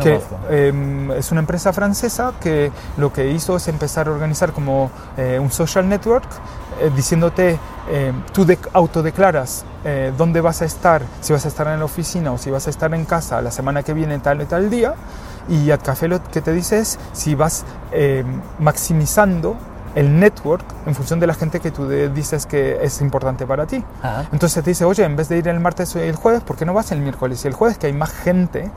[0.00, 4.90] que em, es una empresa francesa que lo que hizo es empezar a organizar como
[5.16, 6.24] eh, un social network
[6.80, 7.58] eh, diciéndote,
[7.90, 11.84] em, tú de, autodeclaras eh, dónde vas a estar, si vas a estar en la
[11.84, 14.70] oficina o si vas a estar en casa la semana que viene tal y tal
[14.70, 14.94] día,
[15.48, 19.56] y café lo que te dice es si vas em, maximizando
[19.94, 23.84] el network en función de la gente que tú dices que es importante para ti.
[24.32, 26.64] Entonces te dice, oye, en vez de ir el martes o el jueves, ¿por qué
[26.64, 27.76] no vas el miércoles y el jueves?
[27.76, 28.70] Que hay más gente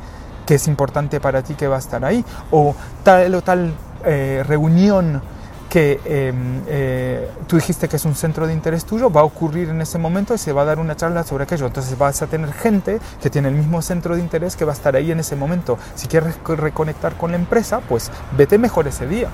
[0.45, 3.73] que es importante para ti que va a estar ahí, o tal o tal
[4.05, 5.21] eh, reunión
[5.69, 9.67] que em, eh, tú dijiste que es un centro de interés tuyo, va a ocurrir
[9.69, 11.65] en ese momento y se va a dar una charla sobre aquello.
[11.65, 14.75] Entonces vas a tener gente que tiene el mismo centro de interés que va a
[14.75, 15.77] estar ahí en ese momento.
[15.95, 19.27] Si quieres reconectar con la empresa, pues vete mejor ese día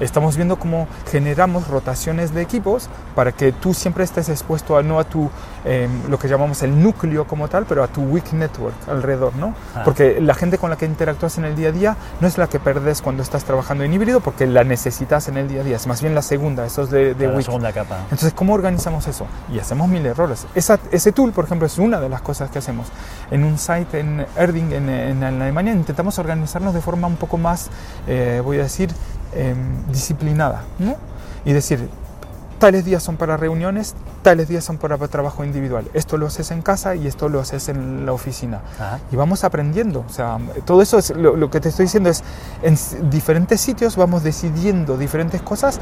[0.00, 4.98] estamos viendo cómo generamos rotaciones de equipos para que tú siempre estés expuesto a no
[4.98, 5.30] a tu,
[5.64, 9.54] em, lo que llamamos el núcleo como tal, pero a tu weak network alrededor, ¿no?
[9.74, 9.82] Ah.
[9.84, 12.48] Porque la gente con la que interactúas en el día a día no es la
[12.48, 15.76] que perdes cuando estás trabajando en híbrido, porque la necesitas en el día a día,
[15.76, 17.98] es más bien la segunda, eso es de, de La segunda capa.
[18.04, 19.26] Entonces, ¿cómo organizamos eso?
[19.52, 20.46] Y hacemos mil errores.
[20.54, 22.88] Esa, ese tool, por ejemplo, es una de las cosas que hacemos.
[23.30, 27.70] En un site en Erding, en, en Alemania, intentamos organizarnos de forma un poco más,
[28.06, 28.90] eh, voy a decir,
[29.36, 30.94] Em, disciplinada, ¿no?
[31.44, 31.88] Y decir,
[32.60, 35.88] tales días son para reuniones, tales días son para trabajo individual.
[35.92, 38.60] Esto lo haces en casa y esto lo haces en la oficina.
[39.10, 40.04] Y vamos aprendiendo.
[40.08, 42.22] O sea, todo eso es lo, que te estoy diciendo es
[42.62, 42.76] en
[43.10, 45.80] diferentes sitios vamos decidiendo diferentes cosas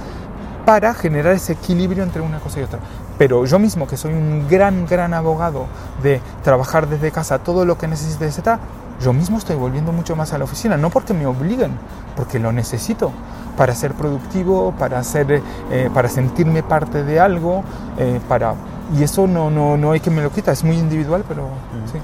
[0.65, 2.79] para generar ese equilibrio entre una cosa y otra.
[3.19, 5.67] Pero yo mismo, que soy un gran, gran abogado
[6.03, 8.59] de trabajar desde casa todo lo que necesite, etc.,
[9.01, 11.73] yo mismo estoy volviendo mucho más a la oficina, no porque me obliguen,
[12.17, 13.11] porque lo necesito
[13.57, 17.65] para ser productivo, para, hacer, eh, para sentirme parte de algo,
[17.99, 18.55] eh, para,
[18.97, 21.49] y eso no, no, no hay que me lo quita, es muy individual, pero
[21.93, 21.99] sí.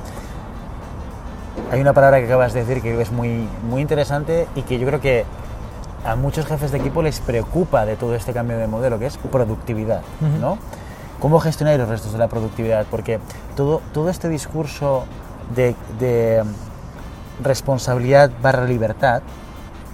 [1.70, 4.87] Hay una palabra que acabas de decir que es muy, muy interesante y que yo
[4.87, 5.24] creo que
[6.05, 9.18] a muchos jefes de equipo les preocupa de todo este cambio de modelo, que es
[9.18, 10.03] productividad,
[10.40, 10.59] ¿no?
[11.20, 12.87] ¿Cómo gestionar los restos de la productividad?
[12.90, 13.18] Porque
[13.57, 15.05] todo, todo este discurso
[15.55, 16.44] de, de
[17.42, 19.22] responsabilidad barra libertad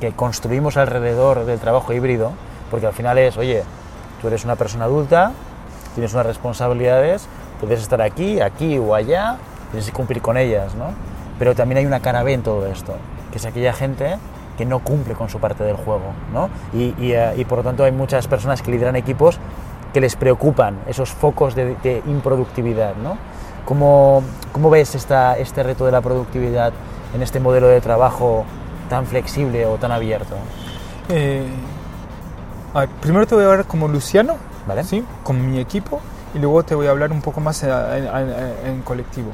[0.01, 2.33] que construimos alrededor del trabajo híbrido,
[2.71, 3.63] porque al final es, oye,
[4.21, 5.33] tú eres una persona adulta,
[5.95, 7.27] tienes unas responsabilidades,
[7.61, 9.37] puedes estar aquí, aquí o allá,
[9.71, 10.87] tienes que cumplir con ellas, ¿no?
[11.39, 12.95] Pero también hay una cara B en todo esto,
[13.31, 14.19] que es aquella gente
[14.57, 16.49] que no cumple con su parte del juego, ¿no?
[16.73, 19.39] Y, y, eh, por lo tanto hay muchas personas que lideran equipos
[19.93, 23.17] que les preocupan esos focos de, de improductividad, ¿no?
[23.65, 26.73] ¿Cómo, ¿Cómo, ves esta, este reto de la productividad
[27.15, 28.45] en este modelo de trabajo
[28.89, 30.35] tan flexible o tan abierto?
[31.09, 31.47] Eh,
[33.01, 34.85] primero te voy a hablar como Luciano, ¿vale?
[34.85, 35.05] ¿sí?
[35.23, 36.01] con mi equipo,
[36.35, 39.31] y luego te voy a hablar un poco más en, colectivo.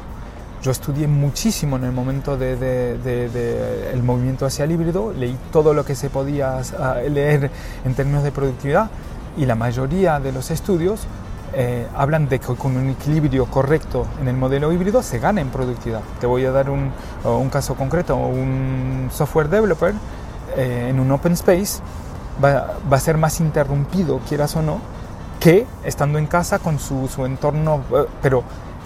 [0.62, 5.72] Yo estudié muchísimo en el momento del de, el movimiento hacia el híbrido, leí todo
[5.72, 6.60] lo que se podía
[7.08, 7.50] leer
[7.86, 8.90] en términos de productividad
[9.38, 11.06] y la mayoría de los estudios
[11.52, 15.48] eh, hablan de que con un equilibrio correcto en el modelo híbrido se gana en
[15.48, 16.02] productividad.
[16.20, 16.90] Te voy a dar un,
[17.24, 18.16] un caso concreto.
[18.16, 19.94] Un software developer
[20.56, 21.82] eh, en un open space
[22.42, 24.80] va, va, a ser más interrumpido, quieras o no,
[25.40, 28.42] que estando en casa con su, su entorno, eh, pero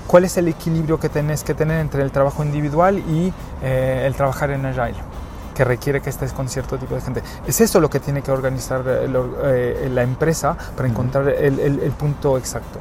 [0.07, 4.51] cuál es el equilibrio que tenés que tener entre el trabajo individual y el trabajar
[4.51, 5.14] en Agile
[5.55, 7.23] que requiere que estés con cierto tipo de gente.
[7.47, 9.09] Es eso lo que tiene que organizar eh,
[9.45, 12.79] eh, la empresa para encontrar el, el, punto exacto.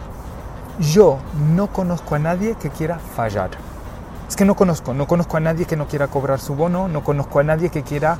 [0.79, 1.19] Yo
[1.53, 3.51] no conozco a nadie que quiera fallar.
[4.27, 7.03] Es que no conozco, no conozco a nadie que no quiera cobrar su bono, no
[7.03, 8.17] conozco a nadie que quiera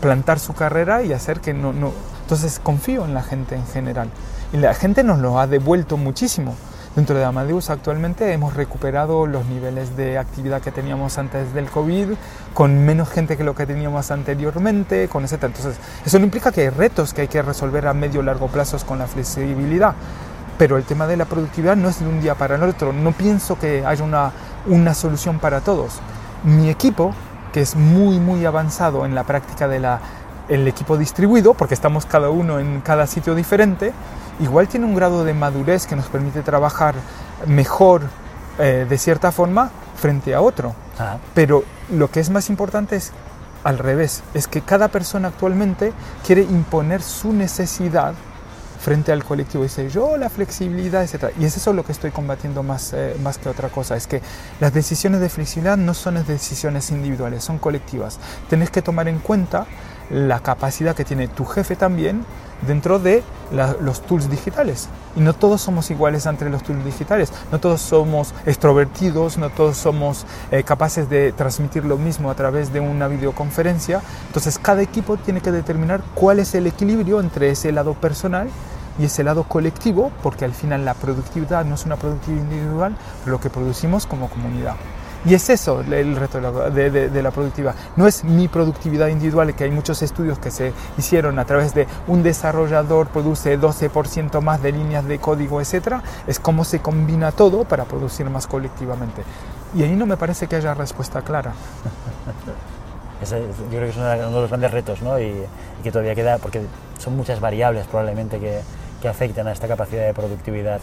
[0.00, 1.92] plantar su carrera y hacer que no, no...
[2.22, 4.08] Entonces confío en la gente en general.
[4.52, 6.54] Y la gente nos lo ha devuelto muchísimo.
[6.96, 12.14] Dentro de Amadeus actualmente hemos recuperado los niveles de actividad que teníamos antes del COVID,
[12.54, 15.44] con menos gente que lo que teníamos anteriormente, con etc.
[15.44, 18.48] Entonces, eso no implica que hay retos que hay que resolver a medio o largo
[18.48, 19.94] plazo con la flexibilidad.
[20.56, 22.94] Pero el tema de la productividad no es de un día para el otro.
[22.94, 24.32] No pienso que haya una,
[24.64, 26.00] una solución para todos.
[26.44, 27.12] Mi equipo,
[27.52, 29.84] que es muy, muy avanzado en la práctica del
[30.48, 33.92] el equipo distribuido, porque estamos cada uno en cada sitio diferente,
[34.40, 36.94] igual tiene un grado de madurez que nos permite trabajar
[37.46, 38.02] mejor
[38.58, 40.74] eh, de cierta forma frente a otro.
[40.98, 41.18] Ah.
[41.34, 43.12] Pero lo que es más importante es
[43.64, 45.92] al revés, es que cada persona actualmente
[46.24, 48.14] quiere imponer su necesidad
[48.80, 49.64] frente al colectivo.
[49.64, 51.32] Dice yo la flexibilidad, etc.
[51.40, 53.96] Y es eso lo que estoy combatiendo más, eh, más que otra cosa.
[53.96, 54.22] Es que
[54.60, 58.20] las decisiones de flexibilidad no son decisiones individuales, son colectivas.
[58.48, 59.66] Tenés que tomar en cuenta
[60.10, 62.24] la capacidad que tiene tu jefe también
[62.66, 63.22] dentro de
[63.80, 64.88] los tools digitales.
[65.14, 69.76] Y no todos somos iguales entre los tools digitales, no todos somos extrovertidos, no todos
[69.76, 74.00] somos eh, capaces de transmitir lo mismo a través de una videoconferencia.
[74.26, 78.48] Entonces cada equipo tiene que determinar cuál es el equilibrio entre ese lado personal
[78.98, 83.40] y ese lado colectivo, porque al final la productividad no es una productividad individual, lo
[83.40, 84.76] que producimos como comunidad.
[85.26, 87.74] Y es eso el reto de la, productividad.
[87.96, 91.88] No es mi productividad individual, que hay muchos estudios que se hicieron a través de
[92.06, 95.96] un desarrollador produce 12% más de líneas de código, etc.
[96.28, 99.24] Es cómo se combina todo para producir más colectivamente.
[99.74, 101.54] Y ahí no me parece que haya respuesta clara.
[103.20, 105.18] yo creo que es uno de los grandes retos ¿no?
[105.18, 105.34] y,
[105.82, 106.62] que todavía queda, porque
[106.98, 108.60] son muchas variables probablemente que,
[109.02, 110.80] que afectan a esta capacidad de productividad.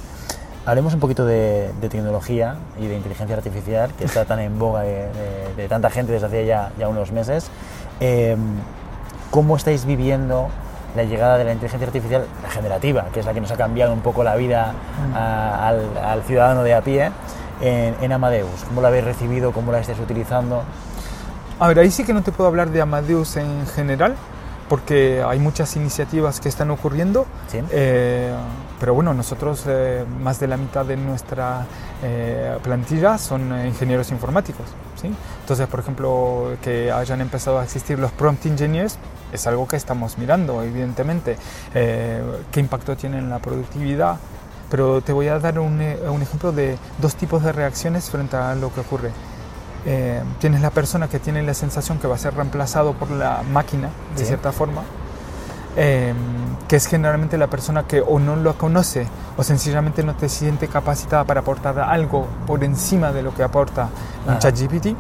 [0.66, 5.68] Hablemos un poquito de, tecnología y de inteligencia artificial, que está tan en boga de,
[5.68, 7.50] tanta gente desde hace ya, ya unos meses.
[8.00, 8.40] Em,
[9.30, 10.48] ¿Cómo estáis viviendo
[10.96, 14.02] la llegada de la inteligencia artificial generativa, que es la que nos ha cambiado un
[14.02, 14.74] poco la vida
[15.12, 15.16] mm.
[15.16, 17.12] al, ciudadano de a pie,
[17.60, 18.64] en, en, Amadeus?
[18.68, 19.52] ¿Cómo la habéis recibido?
[19.52, 20.64] ¿Cómo la estáis utilizando?
[21.60, 24.16] A ver, ahí sí que no te puedo hablar de Amadeus en general,
[24.70, 27.26] porque hay muchas iniciativas que están ocurriendo.
[27.70, 28.34] Eh,
[28.84, 31.66] pero bueno, nosotros eh, más de la mitad de nuestra
[32.04, 34.66] eh, plantilla son ingenieros informáticos.
[35.02, 35.10] ¿sí?
[35.40, 38.98] Entonces, por ejemplo, que hayan empezado a existir los prompt engineers
[39.32, 41.38] es algo que estamos mirando, evidentemente.
[41.72, 44.18] ¿Qué impacto tiene en la productividad?
[44.70, 48.54] Pero te voy a dar un, un ejemplo de dos tipos de reacciones frente a
[48.54, 49.12] lo que ocurre.
[49.86, 53.44] Eh, tienes la persona que tiene la sensación que va a ser reemplazado por la
[53.52, 54.82] máquina, de cierta forma,
[55.76, 56.14] eh,
[56.68, 59.08] que es generalmente la persona que o no lo conoce
[59.38, 63.90] o sencillamente no te siente capacitada para aportar algo por encima de lo que aporta
[64.28, 64.96] un ChatGPT.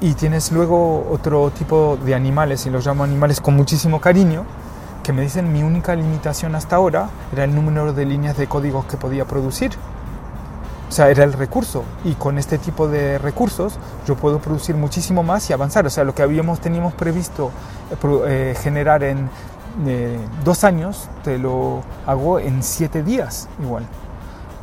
[0.00, 4.44] Y tienes luego otro tipo de animales, y los llamo animales con muchísimo cariño,
[5.02, 8.84] que me dicen mi única limitación hasta ahora era el número de líneas de códigos
[8.86, 9.72] que podía producir
[10.94, 11.82] o sea, era el recurso.
[12.04, 13.74] Y con este tipo de recursos
[14.06, 15.84] yo puedo producir muchísimo más y avanzar.
[15.86, 17.50] O sea, lo que habíamos teníamos previsto
[17.90, 17.96] eh,
[18.28, 19.28] eh, generar en
[19.86, 23.86] eh, dos años, te lo hago en siete días igual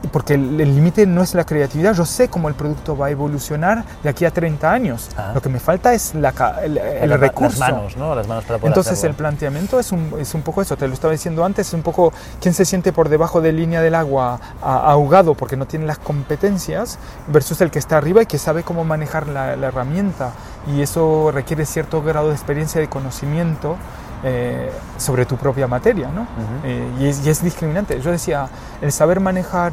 [0.09, 3.83] porque el límite no es la creatividad, yo sé cómo el producto va a evolucionar
[4.01, 5.09] de aquí a 30 años.
[5.15, 5.31] Ah.
[5.33, 6.29] Lo que me falta es la,
[6.63, 7.59] el, recurso.
[7.59, 8.15] Las manos, ¿no?
[8.15, 10.93] Las manos para poder Entonces el planteamiento es un, es un, poco eso, te lo
[10.93, 14.39] estaba diciendo antes, es un poco quién se siente por debajo de línea del agua
[14.61, 16.97] ahogado porque no tiene las competencias
[17.27, 20.31] versus el que está arriba y que sabe cómo manejar la, herramienta.
[20.67, 23.77] Y eso requiere cierto grado de experiencia y de conocimiento.
[24.23, 26.27] Eh, sobre tu propia materia, ¿no?
[26.63, 27.99] Eh, y, es, y, es, discriminante.
[28.01, 28.47] Yo decía,
[28.79, 29.71] el saber manejar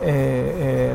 [0.00, 0.92] eh,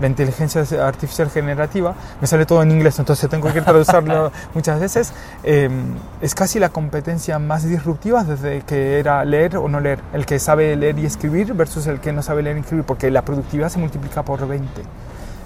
[0.00, 5.12] la inteligencia artificial generativa, me sale todo en inglés, entonces tengo que traducirlo muchas veces,
[5.42, 10.24] em, es casi la competencia más disruptiva desde que era leer o no leer, el
[10.24, 13.22] que sabe leer y escribir versus el que no sabe leer y escribir, porque la
[13.22, 14.82] productividad se multiplica por 20.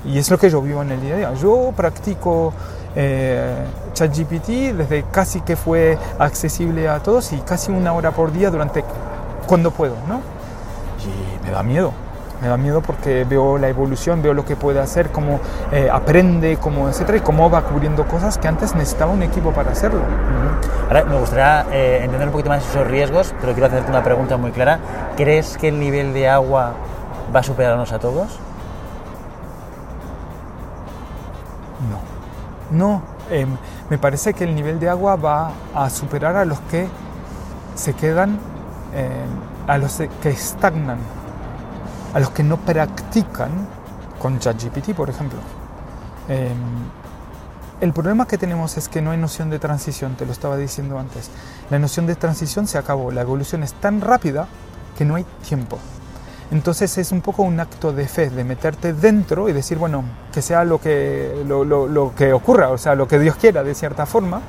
[0.04, 1.34] Y es lo que yo vivo en el día a día.
[1.34, 2.52] Yo practico
[2.96, 3.54] eh,
[3.92, 8.84] ChatGPT desde casi que fue accesible a todos y casi una hora por día durante
[9.46, 10.20] cuando puedo, ¿no?
[11.04, 11.92] Y me da miedo
[12.40, 15.40] me da miedo porque veo la evolución, veo lo que puede hacer, cómo
[15.72, 19.72] eh, aprende, cómo, etcétera, y cómo va cubriendo cosas que antes necesitaba un equipo para
[19.72, 20.00] hacerlo.
[20.88, 24.36] Ahora me gustaría eh, entender un poquito más esos riesgos, pero quiero hacerte una pregunta
[24.36, 24.78] muy clara.
[25.16, 26.74] ¿Crees que el nivel de agua
[27.34, 28.38] va a superarnos a todos?
[31.90, 32.15] No.
[32.70, 33.02] No.
[33.30, 33.48] Em,
[33.90, 36.88] me parece que el nivel de agua va a superar a los que
[37.74, 38.38] se quedan,
[38.94, 40.98] em, a los que estagnan,
[42.14, 43.50] a los que no practican
[44.20, 45.38] con ChatGPT, por ejemplo.
[46.28, 46.56] Em,
[47.80, 50.98] el problema que tenemos es que no hay noción de transición, te lo estaba diciendo
[50.98, 51.30] antes.
[51.68, 54.48] La noción de transición se acabó, la evolución es tan rápida
[54.96, 55.78] que no hay tiempo.
[56.50, 60.42] Entonces es un poco un acto de fe, de meterte dentro y decir, bueno, que
[60.42, 64.40] sea lo que, lo, que ocurra, o sea, lo que Dios quiera de cierta forma,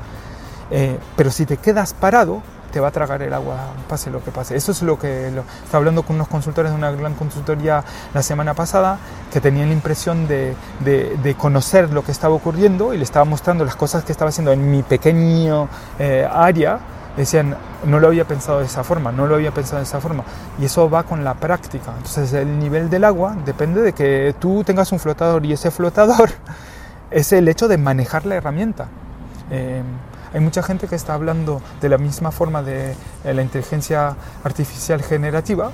[0.70, 3.58] eh, pero si te quedas parado, te va a tragar el agua,
[3.88, 4.56] pase lo que pase.
[4.56, 7.84] Eso es lo que estaba hablando con unos consultores de una gran consultoría
[8.14, 9.00] la semana pasada
[9.32, 13.66] que tenían la impresión de, de, conocer lo que estaba ocurriendo y le estaba mostrando
[13.66, 16.80] las cosas que estaba haciendo en mi pequeño eh, área
[17.18, 20.24] decían, no lo había pensado de esa forma, no lo había pensado de esa forma.
[20.60, 21.94] Y eso va con la práctica.
[21.98, 26.30] Entonces el nivel del agua depende de que tú tengas un flotador y ese flotador
[27.12, 28.88] es el hecho de manejar la herramienta.
[29.50, 29.82] Eh,
[30.34, 35.72] hay mucha gente que está hablando de la misma forma de la inteligencia artificial generativa,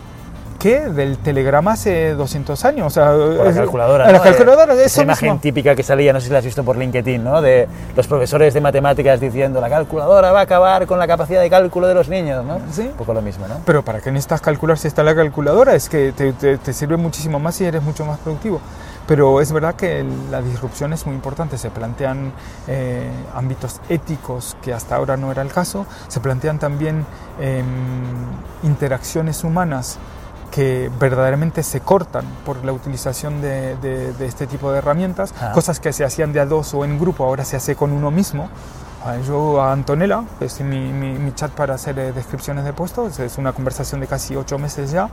[0.64, 2.88] del telegrama hace 200 años.
[2.88, 4.12] O sea, la calculadora.
[4.12, 7.22] La calculadora, Esa imagen típica que salía, no sé si la has visto por LinkedIn,
[7.22, 7.42] ¿no?
[7.42, 11.50] De los profesores de matemáticas diciendo la calculadora va a acabar con la capacidad de
[11.50, 12.60] cálculo de los niños, ¿no?
[12.72, 12.84] Sí.
[12.84, 13.56] Un poco lo mismo, ¿no?
[13.66, 15.76] Pero ¿para qué necesitas calcular si está la calculadora?
[15.76, 18.62] Es que te, te, sirve muchísimo más y eres mucho más productivo.
[19.06, 21.58] Pero es verdad que la disrupción es muy importante.
[21.58, 22.32] Se plantean
[22.70, 25.86] eh, ámbitos éticos que hasta ahora no era el caso.
[26.08, 27.06] Se plantean también
[27.38, 27.66] em,
[28.64, 30.00] interacciones humanas
[30.54, 35.52] que verdaderamente se cortan por la utilización de, este tipo de herramientas, ah.
[35.52, 38.12] cosas que se hacían de a dos o en grupo, ahora se hace con uno
[38.12, 38.50] mismo.
[39.04, 43.20] Ah, yo a Antonella, que es mi, mi, chat para hacer eh, descripciones de puestos,
[43.20, 45.10] es una conversación de casi ocho meses ya,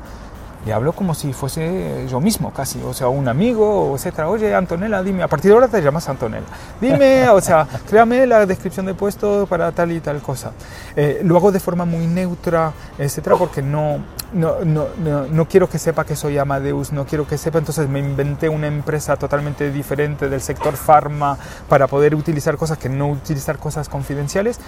[0.67, 4.29] le hablo como si fuese yo mismo casi, o sea, un amigo, etcétera.
[4.29, 6.47] Oye, Antonella, dime, a partir de ahora te llamas Antonella.
[6.81, 10.53] Dime, o sea, créame la descripción de puesto para tal y tal cosa.
[10.97, 14.01] Eh, lo hago de forma muy neutra, etcétera, porque no,
[14.35, 14.89] no, no,
[15.31, 18.67] no, quiero que sepa que soy Amadeus, no quiero que sepa, entonces me inventé una
[18.67, 24.61] empresa totalmente diferente del sector farma para poder utilizar cosas que no utilizar cosas confidenciales.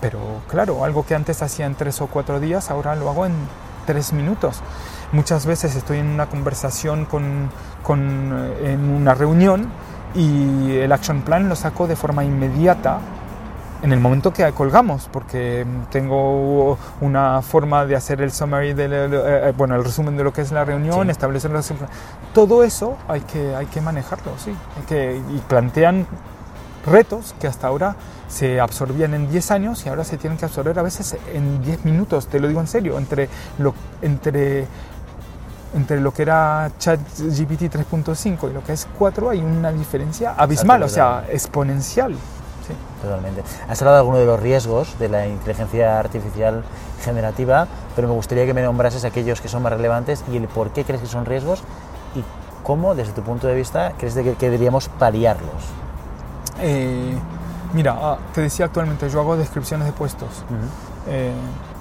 [0.00, 3.32] Pero claro, algo que antes hacía en tres o cuatro días, ahora lo hago en
[3.86, 4.60] tres minutos.
[5.12, 7.48] Muchas veces estoy en una conversación con,
[7.82, 9.68] con, eh, en una reunión
[10.14, 12.98] y el action plan lo saco de forma inmediata
[13.82, 19.08] en el momento que colgamos, porque tengo una forma de hacer el summary, del, eh,
[19.12, 21.60] eh, bueno, el resumen de lo que es la reunión, establecer la...
[22.32, 24.50] Todo eso hay que, hay que manejarlo, sí.
[24.76, 26.06] Hay que, y plantean
[26.86, 27.96] retos que hasta ahora
[28.28, 31.84] se absorbían en 10 años y ahora se tienen que absorber a veces en 10
[31.84, 34.66] minutos, te lo digo en serio, entre lo, entre
[35.74, 40.82] entre lo que era ChatGPT 3.5 y lo que es 4 hay una diferencia abismal,
[40.82, 42.14] o sea, exponencial.
[42.66, 42.74] Sí.
[43.02, 43.42] Totalmente.
[43.68, 46.64] Has hablado de algunos de los riesgos de la inteligencia artificial
[47.04, 50.70] generativa, pero me gustaría que me nombrases aquellos que son más relevantes y el por
[50.70, 51.60] qué crees que son riesgos
[52.14, 52.24] y
[52.64, 55.62] cómo, desde tu punto de vista, crees que, deberíamos paliarlos.
[56.60, 57.14] Eh,
[57.74, 60.42] mira, ah, te decía actualmente, yo hago descripciones de puestos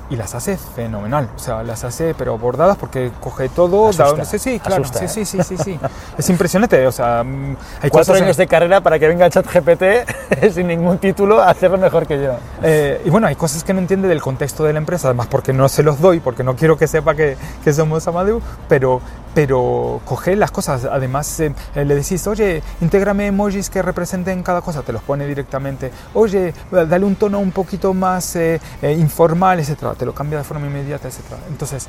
[0.10, 1.30] y las hace fenomenal.
[1.36, 3.89] O sea, las hace pero bordadas porque coge todo.
[3.89, 4.84] Asusta, sí, claro.
[4.84, 5.80] Asusta, sí, sí, sí, sí,
[6.18, 6.86] es impresionante.
[6.88, 10.68] O sea, mm, hay cuatro años de carrera para que venga el chat GPT sin
[10.68, 12.34] ningún título a hacerlo mejor que yo.
[12.63, 15.54] Eh, y bueno, hay cosas que no entiende del contexto de la empresa, además porque
[15.54, 19.02] no se los doy, porque no quiero que sepa que, que somos Amadeu, pero
[19.36, 20.86] pero coge las cosas.
[20.86, 25.91] Además, eh, le decís, oye, intégrame emojis que representen cada cosa, te los pone directamente.
[26.15, 30.45] Oye, dale un tono un poquito más eh, eh, informal, etcétera, te lo cambia de
[30.45, 31.38] forma inmediata, etcétera.
[31.50, 31.88] Entonces,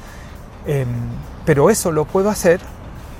[0.67, 0.89] em,
[1.45, 2.61] pero eso lo puedo hacer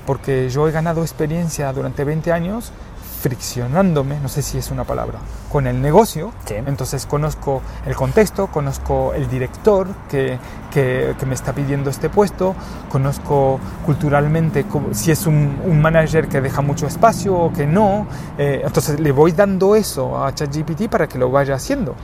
[0.05, 2.71] porque yo he ganado experiencia durante 20 años
[3.21, 5.19] friccionándome, no sé si es una palabra,
[5.51, 6.31] con el negocio.
[6.47, 10.39] Entonces conozco el contexto, conozco el director que,
[10.71, 12.55] que, me está pidiendo este puesto,
[12.89, 18.07] conozco culturalmente si es un, un, manager que deja mucho espacio o que no.
[18.37, 21.95] Eh, entonces le voy dando eso a ChatGPT para que lo vaya haciendo.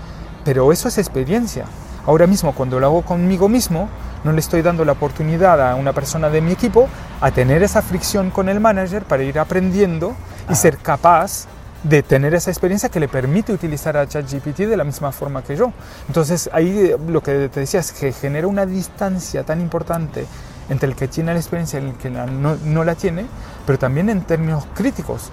[0.44, 1.66] Pero eso es experiencia.
[2.06, 3.90] Ahora mismo cuando lo hago conmigo mismo,
[4.24, 6.88] no le estoy dando la oportunidad a una persona de mi equipo
[7.22, 10.14] a tener esa fricción con el manager para ir aprendiendo
[10.50, 11.48] y ser capaz
[11.84, 15.56] de tener esa experiencia que le permite utilizar a ChatGPT de la misma forma que
[15.56, 15.72] yo.
[16.08, 20.26] Entonces ahí eh, lo que te decía es que genera una distancia tan importante
[20.70, 23.26] entre el que tiene la experiencia y el que no, no, la tiene,
[23.66, 25.30] pero también en términos críticos.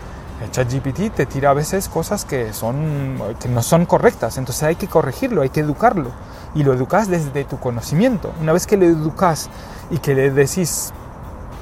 [0.50, 4.88] ChatGPT te tira a veces cosas que, son, que no son correctas, entonces hay que
[4.88, 6.10] corregirlo, hay que educarlo.
[6.54, 8.32] Y lo educas desde tu conocimiento.
[8.40, 9.48] Una vez que lo educas
[9.90, 10.92] y que le decís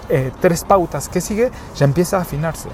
[0.08, 2.70] eh, tres pautas que sigue, ya empieza a afinarse.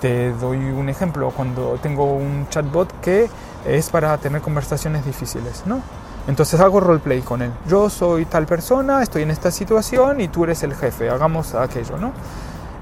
[0.00, 3.28] Te doy un ejemplo, cuando tengo un chatbot que
[3.66, 5.80] es para tener conversaciones difíciles, ¿no?
[6.28, 7.52] Entonces hago roleplay con él.
[7.68, 11.96] Yo soy tal persona, estoy en esta situación y tú eres el jefe, hagamos aquello,
[11.98, 12.12] ¿no?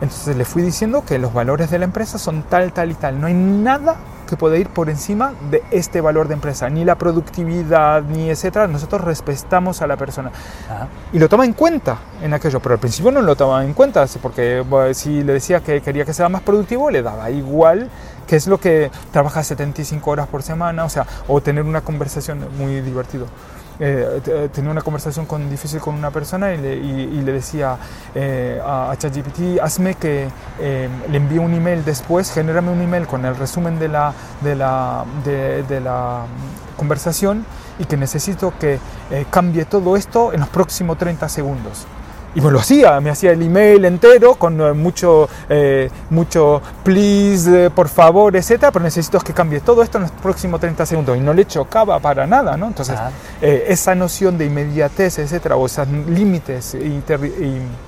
[0.01, 3.21] Entonces le fui diciendo que los valores de la empresa son tal, tal y tal.
[3.21, 3.97] No hay nada
[4.29, 8.67] que pueda ir por encima de este valor de empresa, ni la productividad, ni etcétera.
[8.67, 10.31] Nosotros respetamos a la persona.
[11.13, 14.07] Y lo toma en cuenta en aquello, pero al principio no lo tomaba en cuenta,
[14.23, 14.65] porque
[14.95, 17.91] si le decía que quería que sea más productivo, le daba igual
[18.27, 22.47] que es lo que trabaja 75 horas por semana, o sea, o tener una conversación
[22.57, 23.27] muy divertido.
[23.81, 27.77] Eh, eh, tenía una conversación con, difícil con una persona y le, decía
[28.15, 33.37] eh, a, ChatGPT, hazme que le envíe un email después, genérame un email con el
[33.37, 36.27] resumen de la, de la, de la
[36.77, 37.45] conversación
[37.79, 38.79] y que necesito que
[39.31, 41.87] cambie todo esto en los próximos 30 segundos.
[42.37, 47.67] Y me lo hacía, me hacía el email entero con eh, mucho, eh, mucho please,
[47.67, 51.17] eh, por favor, etcétera, pero necesito que cambie todo esto en los próximos 30 segundos
[51.17, 52.67] y no le chocaba para nada, ¿no?
[52.67, 52.99] Entonces,
[53.41, 57.03] esa noción de inmediatez, etcétera, o esos límites y,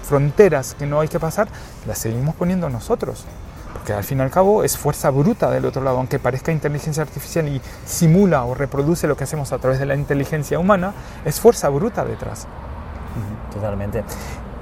[0.04, 1.48] fronteras que no hay que pasar,
[1.86, 3.24] las seguimos poniendo nosotros.
[3.72, 7.02] Porque al fin y al cabo es fuerza bruta del otro lado, aunque parezca inteligencia
[7.02, 10.92] artificial y simula o reproduce lo que hacemos a través de la inteligencia humana,
[11.24, 12.46] es fuerza bruta detrás.
[13.56, 14.04] Totalmente.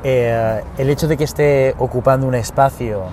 [0.05, 3.05] Eh, el hecho de que esté ocupando un espacio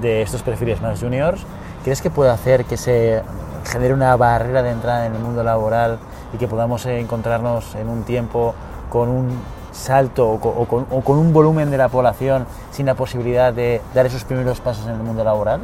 [0.00, 1.42] de estos perfiles más juniors,
[1.82, 3.22] ¿crees que puede hacer que se
[3.64, 5.98] genere una barrera de entrada en el mundo laboral
[6.32, 8.54] y que podamos encontrarnos en un tiempo
[8.90, 9.40] con un
[9.72, 14.60] salto o con, un volumen de la población sin la posibilidad de dar esos primeros
[14.60, 15.60] pasos en el mundo laboral?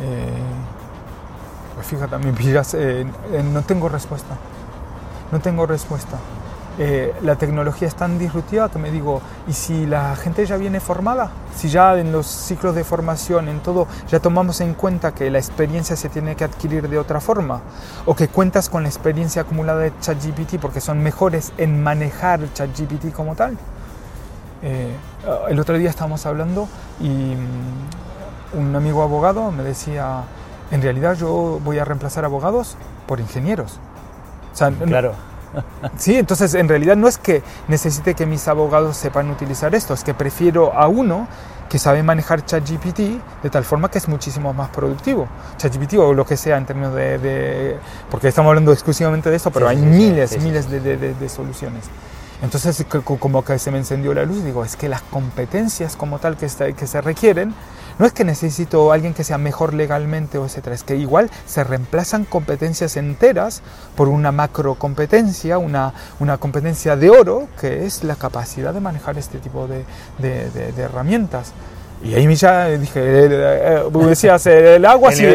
[0.00, 0.30] Eh,
[1.74, 2.76] pues fíjate, me pillas,
[3.52, 4.36] no tengo respuesta.
[5.30, 6.16] No tengo respuesta.
[6.80, 10.78] Eh, la tecnología es tan disruptiva que me digo, ¿y si la gente ya viene
[10.78, 11.30] formada?
[11.56, 15.38] Si ya en los ciclos de formación, en todo, ya tomamos en cuenta que la
[15.38, 17.62] experiencia se tiene que adquirir de otra forma,
[18.06, 23.12] o que cuentas con la experiencia acumulada de ChatGPT porque son mejores en manejar ChatGPT
[23.12, 23.58] como tal.
[24.62, 24.94] Eh,
[25.48, 26.68] el otro día estábamos hablando
[27.00, 30.22] y mm, un amigo abogado me decía,
[30.70, 32.76] en realidad yo voy a reemplazar abogados
[33.08, 33.80] por ingenieros.
[34.86, 35.28] claro
[35.96, 40.04] Sí, entonces en realidad no es que necesite que mis abogados sepan utilizar esto, es
[40.04, 41.26] que prefiero a uno
[41.68, 42.98] que sabe manejar ChatGPT
[43.42, 45.28] de tal forma que es muchísimo más productivo.
[45.58, 47.78] ChatGPT o lo que sea en términos de...
[48.10, 51.84] porque estamos hablando exclusivamente de esto, pero hay miles, miles de, soluciones.
[52.42, 56.36] Entonces como que se me encendió la luz, digo, es que las competencias como tal
[56.36, 57.54] que, que se requieren
[57.98, 61.64] no es que necesito alguien que sea mejor legalmente o etcétera, es que igual se
[61.64, 63.62] reemplazan competencias enteras
[63.96, 69.18] por una macro competencia, una, una competencia de oro, que es la capacidad de manejar
[69.18, 69.84] este tipo de,
[70.18, 71.52] de, herramientas.
[72.00, 75.26] Y ahí ya dije, eh, eh, decías, el agua, sí,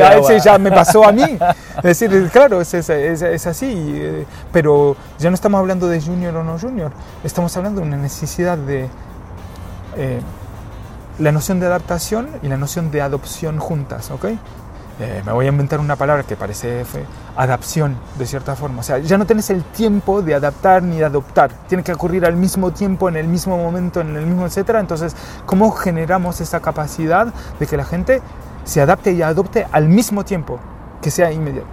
[0.41, 1.37] ya me pasó a mí.
[1.83, 6.33] Es decir, claro, es, es, es, así, eh, pero ya no estamos hablando de junior
[6.37, 6.91] o no junior,
[7.23, 8.87] estamos hablando de una necesidad de
[11.19, 14.25] la noción de adaptación y la noción de adopción juntas, ¿ok?
[14.99, 16.85] Eh, me voy a inventar una palabra que parece
[17.35, 18.81] adaptación, de cierta forma.
[18.81, 21.51] O sea, ya no tienes el tiempo de adaptar ni de adoptar.
[21.67, 24.79] Tiene que ocurrir al mismo tiempo, en el mismo momento, en el mismo etcétera.
[24.79, 28.21] Entonces, ¿cómo generamos esa capacidad de que la gente
[28.65, 30.59] se adapte y adopte al mismo tiempo,
[31.01, 31.67] que sea inmediato?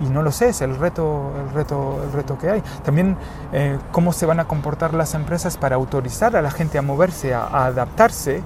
[0.00, 2.62] Y no lo sé, es el reto, el reto, el reto que hay.
[2.84, 3.16] También
[3.52, 7.34] eh, cómo se van a comportar las empresas para autorizar a la gente a moverse,
[7.34, 8.42] a adaptarse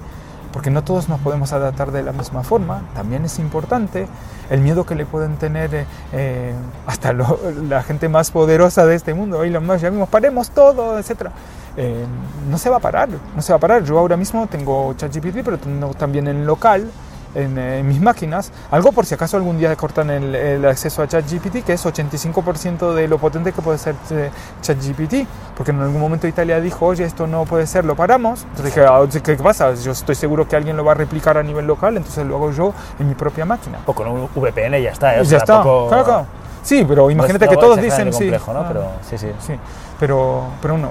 [0.53, 4.07] porque no todos nos podemos adaptar de la misma forma, también es importante.
[4.51, 6.53] El miedo que le pueden tener eh, eh,
[6.85, 11.29] hasta la gente más poderosa de este mundo, hoy lo más llamamos, paremos todo, etc.
[11.75, 12.05] Eh,
[12.49, 13.83] no se va a parar, no se va a parar.
[13.83, 16.87] Yo ahora mismo tengo ChatGPT, pero tengo también en local
[17.35, 21.73] en, mis máquinas, algo por si acaso algún día cortan el, acceso a ChatGPT, que
[21.73, 24.29] es 85% de lo potente que puede ser eh,
[24.61, 28.43] ChatGPT, porque en algún momento Italia dijo, oye, esto no puede ser, lo paramos.
[28.43, 29.73] Entonces dije, ah, ¿qué pasa?
[29.75, 32.51] Yo estoy seguro que alguien lo va a replicar a nivel local, entonces lo hago
[32.51, 33.79] yo en mi propia máquina.
[33.85, 35.19] O con un VPN ya está.
[35.19, 35.25] ¿eh?
[35.25, 36.25] ya está, claro,
[36.63, 38.65] Sí, pero imagínate que todos dicen complejo, ¿no?
[38.65, 39.27] pero, sí, sí.
[39.45, 39.53] sí.
[39.99, 40.89] Pero, pero no,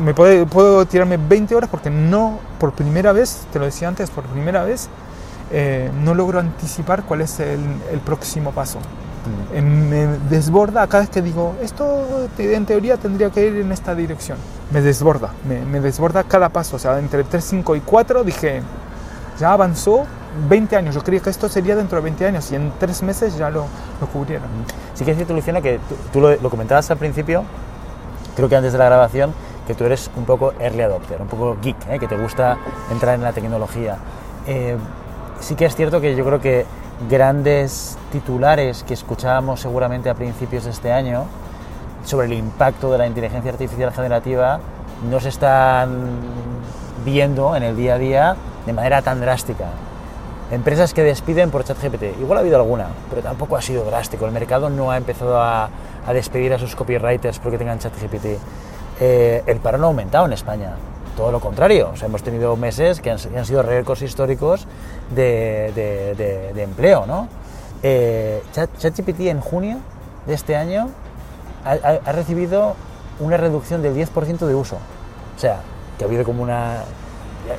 [0.00, 4.10] me puede, puedo tirarme 20 horas porque no, por primera vez, te lo decía antes,
[4.10, 4.88] por primera vez,
[5.52, 7.60] eh, no logro anticipar cuál es el,
[8.04, 8.78] próximo paso.
[9.26, 9.88] Mm.
[9.90, 14.38] me desborda cada vez que digo, esto en teoría tendría que ir en esta dirección.
[14.70, 16.76] Me desborda, me, desborda cada paso.
[16.76, 18.62] O sea, entre 3, 5 y 4 dije,
[19.38, 20.04] ya avanzó
[20.48, 20.94] 20 años.
[20.94, 23.66] Yo creía que esto sería dentro de 20 años y en 3 meses ya lo,
[24.00, 24.48] lo cubrieron.
[24.94, 25.78] Sí que es cierto, Luciana, que
[26.12, 27.44] tú, lo, comentabas al principio,
[28.34, 29.32] creo que antes de la grabación,
[29.66, 31.98] que tú eres un poco early adopter, un poco geek, ¿eh?
[31.98, 32.56] que te gusta
[32.90, 33.98] entrar en la tecnología.
[34.46, 34.76] Eh,
[35.40, 36.66] sí que es cierto que yo creo que
[37.10, 41.26] grandes titulares que escuchábamos seguramente a principios de este año
[42.04, 44.60] sobre el impacto de la inteligencia artificial generativa
[45.10, 46.20] no se están
[47.04, 49.66] viendo en el día a día de manera tan drástica.
[50.50, 54.26] Empresas que despiden por ChatGPT, igual ha habido alguna, pero tampoco ha sido drástico.
[54.26, 55.68] El mercado no ha empezado a,
[56.12, 58.26] despedir a sus copywriters porque tengan ChatGPT.
[59.00, 60.74] Eh, el paro no ha aumentado en España,
[61.16, 61.90] todo lo contrario.
[61.92, 64.68] O sea, hemos tenido meses que han, sido récords históricos
[65.14, 67.06] de, empleo.
[67.06, 67.28] ¿no?
[67.82, 69.78] Eh, ChatGPT en junio
[70.26, 70.88] de este año
[71.64, 72.74] ha, recibido
[73.20, 74.76] una reducción del 10% de uso.
[75.36, 75.60] O sea,
[75.98, 76.84] que ha habido como una...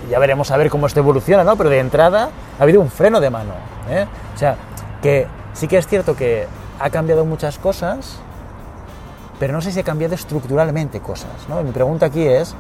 [0.09, 1.55] Ya, veremos a ver cómo esto evoluciona, ¿no?
[1.55, 2.29] Pero de entrada
[2.59, 3.53] ha habido un freno de mano.
[3.89, 4.05] ¿eh?
[4.35, 4.55] O sea,
[5.01, 6.47] que sí que es cierto que
[6.79, 8.19] ha cambiado muchas cosas,
[9.39, 11.31] pero no sé si ha cambiado estructuralmente cosas.
[11.47, 11.61] ¿no?
[11.63, 12.53] mi pregunta aquí es,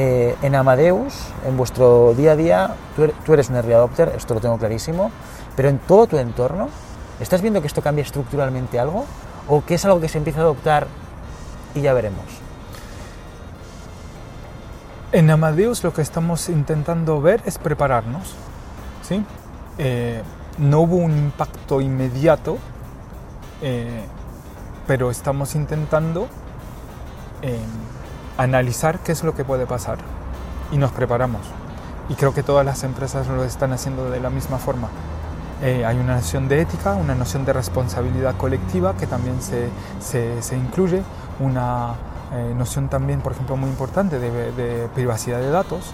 [0.00, 1.12] eh, en Amadeus,
[1.44, 5.10] en vuestro día a día, er, tú eres un adopter, esto lo tengo clarísimo,
[5.56, 6.68] pero en todo tu entorno,
[7.18, 9.06] ¿estás viendo que esto cambia estructuralmente algo?
[9.48, 10.86] ¿O que es algo que se empieza a adoptar
[11.74, 12.22] y ya veremos?
[15.10, 18.36] En Amadeus lo que estamos intentando ver es prepararnos.
[19.02, 19.24] ¿sí?
[19.78, 20.22] Eh,
[20.58, 22.58] no hubo un impacto inmediato,
[23.62, 24.04] eh,
[24.86, 26.28] pero estamos intentando
[28.38, 29.98] analizar qué es lo que puede pasar
[30.72, 31.42] y nos preparamos.
[32.08, 34.88] Y creo que todas las empresas lo están haciendo de la misma forma.
[35.62, 39.68] hay una noción de ética, una noción de responsabilidad colectiva que también se,
[40.00, 41.02] se, se incluye,
[41.40, 41.94] una
[42.32, 45.92] eh, noción también, por ejemplo, muy importante de, privacidad de datos.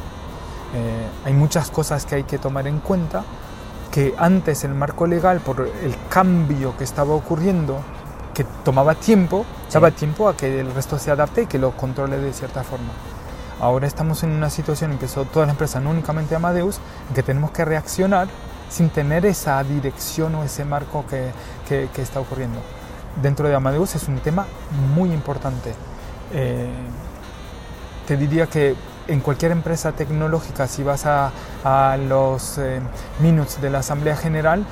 [0.74, 3.24] Eh, hay muchas cosas que hay que tomar en cuenta
[3.92, 7.78] que antes el marco legal, por el cambio que estaba ocurriendo,
[8.34, 12.18] que tomaba tiempo, daba tiempo a que el resto se adapte y que lo controle
[12.18, 12.92] de cierta forma.
[13.60, 17.52] Ahora estamos en una situación son todas las empresas, no únicamente Amadeus, en que tenemos
[17.52, 18.28] que reaccionar
[18.68, 21.30] sin tener esa dirección o ese marco que,
[21.68, 22.58] que, que está ocurriendo.
[23.22, 24.46] Dentro de Amadeus es un tema
[24.94, 25.72] muy importante
[26.32, 26.68] eh,
[28.06, 28.74] te diría que
[29.06, 31.30] en cualquier empresa tecnológica, si vas a,
[32.08, 32.80] los eh,
[33.20, 34.64] minutes de la Asamblea General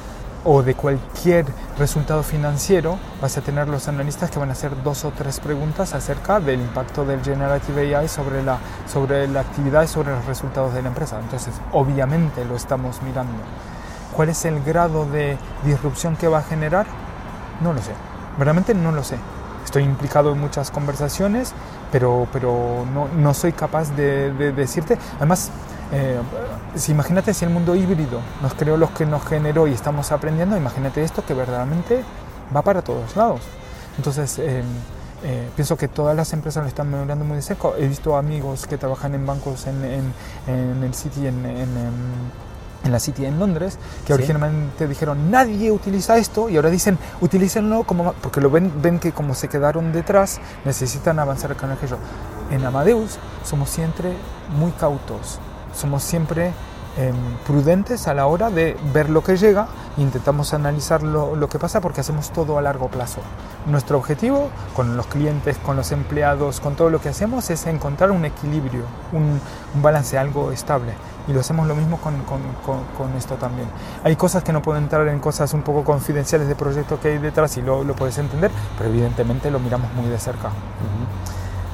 [0.44, 1.46] o de cualquier
[1.78, 5.94] resultado financiero, vas a tener los analistas que van a hacer dos o tres preguntas
[5.94, 8.58] acerca del impacto del Generative AI sobre la,
[8.90, 11.18] sobre la actividad y sobre los resultados de la empresa.
[11.20, 13.32] Entonces, obviamente lo estamos mirando.
[14.14, 16.86] ¿Cuál es el grado de disrupción que va a generar?
[17.60, 17.92] No lo sé.
[18.38, 19.16] Realmente no lo sé
[19.64, 21.54] estoy implicado en muchas conversaciones,
[21.90, 24.98] pero, pero no, no soy capaz de, decirte.
[25.16, 25.50] Además,
[25.92, 26.18] eh,
[26.74, 30.56] si imagínate si el mundo híbrido nos creó los que nos generó y estamos aprendiendo,
[30.56, 32.02] imagínate esto que verdaderamente
[32.54, 33.40] va para todos lados.
[33.96, 34.64] Entonces, em,
[35.24, 37.68] eh, pienso que todas las empresas lo están mirando muy de cerca.
[37.78, 40.12] He visto amigos que trabajan en bancos en, en,
[40.46, 41.92] en el City, en, en em,
[42.84, 47.84] en la City en Londres, que originalmente dijeron nadie utiliza esto y ahora dicen utilícenlo
[47.84, 51.98] como porque lo ven, ven que como se quedaron detrás necesitan avanzar con aquello.
[52.50, 54.12] En Amadeus somos siempre
[54.58, 55.38] muy cautos,
[55.74, 56.52] somos siempre
[56.96, 57.14] em,
[57.46, 61.80] prudentes a la hora de ver lo que llega, intentamos analizar lo, lo, que pasa
[61.80, 63.20] porque hacemos todo a largo plazo.
[63.66, 68.10] Nuestro objetivo con los clientes, con los empleados, con todo lo que hacemos es encontrar
[68.10, 69.40] un equilibrio, un,
[69.74, 70.92] un balance, algo estable
[71.28, 73.68] y lo hacemos lo mismo con, con, con, esto también.
[74.02, 77.18] Hay cosas que no pueden entrar en cosas un poco confidenciales de proyecto que hay
[77.18, 80.50] detrás y lo, lo puedes entender, pero evidentemente lo miramos muy de cerca.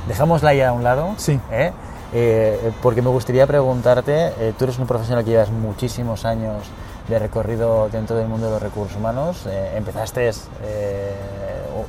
[0.06, 1.14] Dejamos la ya a un lado.
[1.16, 1.40] Sí.
[1.50, 1.72] ¿eh?
[2.12, 6.64] Eh, porque me gustaría preguntarte, eh, tú eres un profesional que llevas muchísimos años
[7.08, 9.46] de recorrido dentro del mundo de los recursos humanos.
[9.74, 10.30] empezaste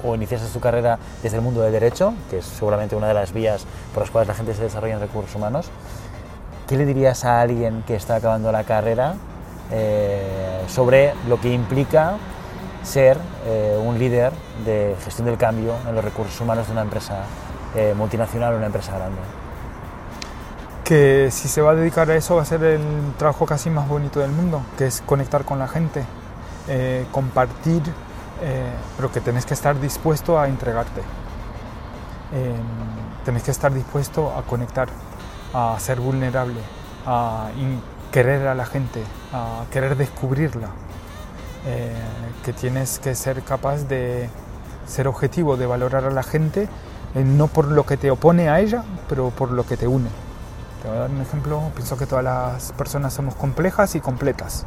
[0.04, 3.34] o, iniciaste tu carrera desde el mundo del derecho, que es seguramente una de las
[3.34, 5.70] vías por las cuales la gente se desarrolla en recursos humanos.
[6.70, 9.16] ¿qué le dirías a alguien que está acabando la carrera
[9.72, 12.18] eh, sobre lo que implica
[12.84, 13.18] ser
[13.48, 14.32] eh, un líder
[14.64, 17.24] de gestión del cambio en los recursos humanos de una empresa
[17.76, 19.18] eh, multinacional o una empresa grande?
[20.90, 22.82] Que si se va a dedicar a eso va a ser el
[23.16, 26.04] trabajo casi más bonito del mundo, que es conectar con la gente,
[27.12, 27.84] compartir,
[28.98, 31.04] pero que tenés que estar dispuesto a entregarte.
[33.24, 34.90] tenés que estar dispuesto a conectar
[35.54, 36.60] a ser vulnerable,
[37.06, 37.50] a
[38.12, 40.70] querer a la gente, a querer descubrirla,
[41.66, 41.94] eh,
[42.44, 44.30] que tienes que ser capaz de
[44.88, 46.68] ser objetivo, de valorar a la gente,
[47.16, 50.10] eh, no por lo que te opone a ella, pero por lo que te une.
[50.82, 54.66] Te voy a dar un ejemplo, pienso que todas las personas somos complejas y completas.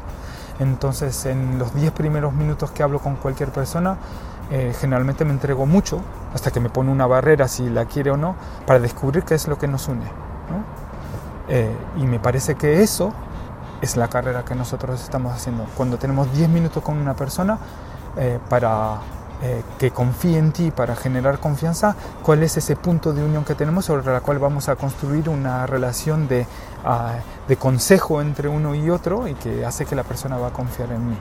[0.59, 3.97] Entonces, en los 10 primeros minutos que hablo con cualquier persona,
[4.51, 6.01] eh, generalmente me entrego mucho
[6.33, 8.35] hasta que me pone una barrera si la quiere o no
[8.67, 10.05] para descubrir qué es lo que nos une.
[11.49, 13.11] Eh, y me parece que eso
[13.81, 15.65] es la carrera que nosotros estamos haciendo.
[15.75, 17.57] Cuando tenemos 10 minutos con una persona
[18.15, 18.97] eh, para
[19.77, 23.85] que confíe en ti, para generar confianza, cuál es ese punto de unión que tenemos
[23.85, 26.45] sobre la cual vamos a construir una relación de,
[26.85, 27.15] ah,
[27.47, 30.91] de consejo entre uno y otro y que hace que la persona va a confiar
[30.91, 31.17] en mí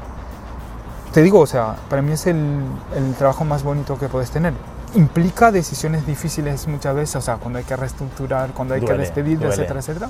[1.13, 2.63] te digo, o sea, para mí es el,
[2.97, 4.55] el, trabajo más bonito que puedes tener.
[4.95, 9.43] Implica decisiones difíciles muchas veces, o sea, cuando hay que reestructurar, cuando hay que despedir,
[9.43, 10.09] etcétera, etcétera.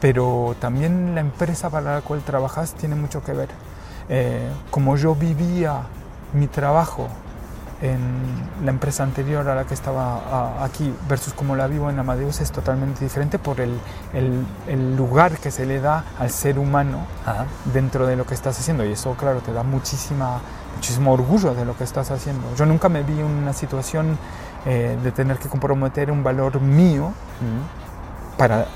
[0.00, 3.48] Pero también la empresa para la cual trabajas tiene mucho que ver.
[4.08, 5.82] Eh, como yo vivía
[6.32, 7.08] mi trabajo
[7.82, 7.98] en
[8.64, 12.52] la empresa anterior a la que estaba aquí versus como la vivo en Amadeus es
[12.52, 13.78] totalmente diferente por el,
[14.12, 17.06] el, lugar que se le da al ser humano
[17.72, 18.84] dentro de lo que estás haciendo.
[18.84, 20.40] Y eso claro te da muchísima,
[20.76, 22.54] muchísimo orgullo de lo que estás haciendo.
[22.56, 24.18] Yo nunca me vi en una situación
[24.66, 27.12] eh, de tener que comprometer un valor mío
[28.36, 28.66] para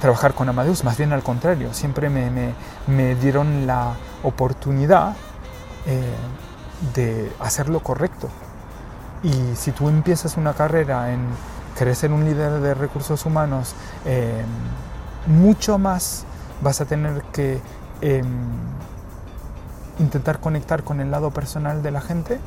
[0.00, 2.52] trabajar con Amadeus, más bien al contrario, siempre me, me,
[2.86, 5.16] me dieron la oportunidad
[5.86, 6.02] eh,
[6.94, 8.28] de hacer lo correcto.
[9.22, 11.20] Y si tú empiezas una carrera en
[11.78, 13.74] querer ser un líder de recursos humanos,
[14.04, 14.44] em,
[15.26, 16.24] mucho más
[16.60, 17.60] vas a tener que
[18.00, 18.26] em,
[19.98, 22.38] intentar conectar con el lado personal de la gente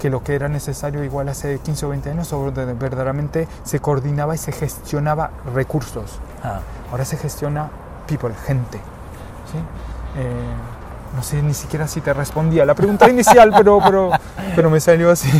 [0.00, 4.34] que lo que era necesario igual hace 15 o 20 años, donde verdaderamente se coordinaba
[4.34, 6.18] y se gestionaba recursos.
[6.42, 6.60] Ah.
[6.90, 7.70] Ahora se gestiona
[8.06, 8.78] people, gente.
[9.50, 9.58] ¿sí?
[10.16, 10.54] Eh,
[11.14, 14.10] no sé ni siquiera si te respondía la pregunta inicial, pero, pero,
[14.56, 15.30] pero me salió así.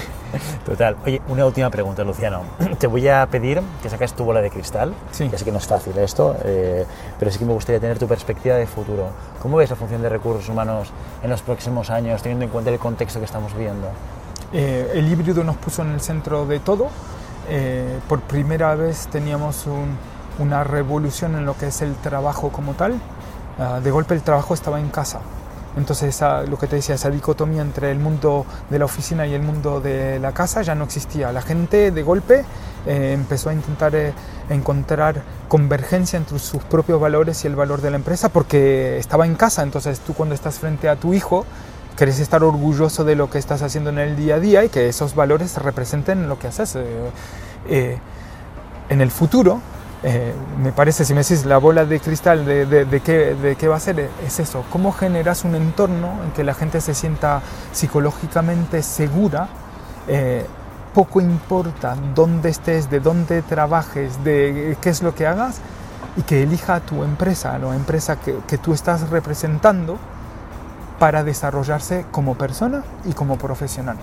[0.64, 0.96] Total.
[1.04, 2.42] Oye, una última pregunta, Luciano.
[2.78, 4.94] Te voy a pedir que saques tu bola de cristal.
[5.10, 5.28] Sí.
[5.30, 6.86] Ya sé que no es fácil esto, eh,
[7.18, 9.08] pero sí que me gustaría tener tu perspectiva de futuro.
[9.42, 10.90] ¿Cómo ves la función de recursos humanos
[11.22, 13.88] en los próximos años, teniendo en cuenta el contexto que estamos viviendo?
[14.52, 16.88] Eh, el híbrido nos puso en el centro de todo.
[17.48, 19.66] Eh, por primera vez teníamos
[20.38, 22.94] una revolución en lo que es el trabajo como tal.
[23.58, 25.20] Ah, de golpe el trabajo estaba en casa
[25.76, 29.42] entonces lo que te decía, esa dicotomía entre el mundo de la oficina y el
[29.42, 31.32] mundo de la casa ya no existía.
[31.32, 32.44] La gente de golpe
[32.86, 34.12] eh, empezó a intentar eh,
[34.50, 39.34] encontrar convergencia entre sus propios valores y el valor de la empresa porque estaba en
[39.34, 39.62] casa.
[39.62, 41.44] Entonces tú cuando estás frente a tu hijo,
[41.96, 44.88] querés estar orgulloso de lo que estás haciendo en el día a día y que
[44.88, 46.76] esos valores representen lo que haces.
[47.66, 47.98] Eh,
[48.90, 49.60] en el futuro,
[50.06, 53.68] eh, me parece, si me decís la bola de cristal de, de, qué, de, qué,
[53.68, 57.40] va a ser, es eso, cómo generas un entorno en que la gente se sienta
[57.72, 59.48] psicológicamente segura,
[60.06, 60.44] eh,
[60.92, 65.60] poco importa dónde estés, de dónde trabajes, de qué es lo que hagas,
[66.18, 69.96] y que elija a tu empresa, la empresa que, que tú estás representando,
[70.98, 73.96] para desarrollarse como persona y como profesional.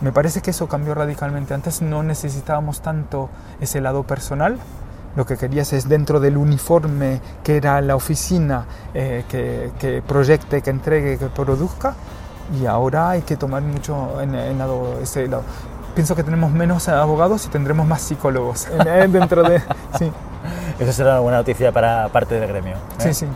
[0.00, 1.54] Me parece que eso cambió radicalmente.
[1.54, 3.30] Antes no necesitábamos tanto
[3.60, 4.58] ese lado personal,
[5.16, 10.62] lo que querías es dentro del uniforme que era la oficina, eh, que, que, proyecte,
[10.62, 11.94] que entregue, que produzca,
[12.60, 14.34] y ahora hay que tomar mucho en,
[15.02, 15.42] ese lado.
[15.94, 18.66] Pienso que tenemos menos abogados y tendremos más psicólogos
[19.08, 19.62] dentro de...
[19.98, 20.10] Sí.
[20.78, 22.74] Esa será una buena noticia para parte del gremio.
[22.74, 22.78] ¿eh?
[22.98, 23.26] Sí, sí.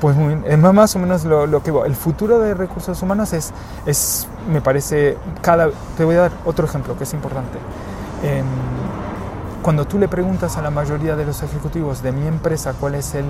[0.00, 3.52] Pues muy es más o menos lo, lo, que El futuro de recursos humanos es,
[3.84, 5.68] es, me parece, cada...
[5.96, 7.58] Te voy a dar otro ejemplo que es importante.
[8.22, 8.42] Eh,
[9.68, 13.14] cuando tú le preguntas a la mayoría de los ejecutivos de mi empresa cuál es
[13.14, 13.26] el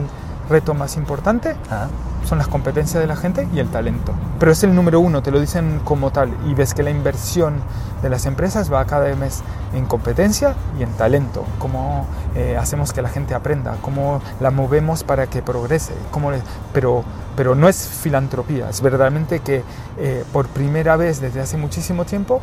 [0.48, 1.88] reto más importante, ah.
[2.28, 4.12] son las competencias de la gente y el talento.
[4.38, 7.54] Pero es el número uno, te lo dicen como tal, y ves que la inversión
[8.02, 9.42] de las empresas va cada mes
[9.74, 15.02] en competencia y en talento, cómo eh, hacemos que la gente aprenda, cómo la movemos
[15.02, 16.30] para que progrese, cómo
[16.72, 17.02] pero,
[17.34, 19.64] pero no es filantropía, es verdaderamente que
[19.98, 22.40] eh, por primera vez desde hace muchísimo tiempo,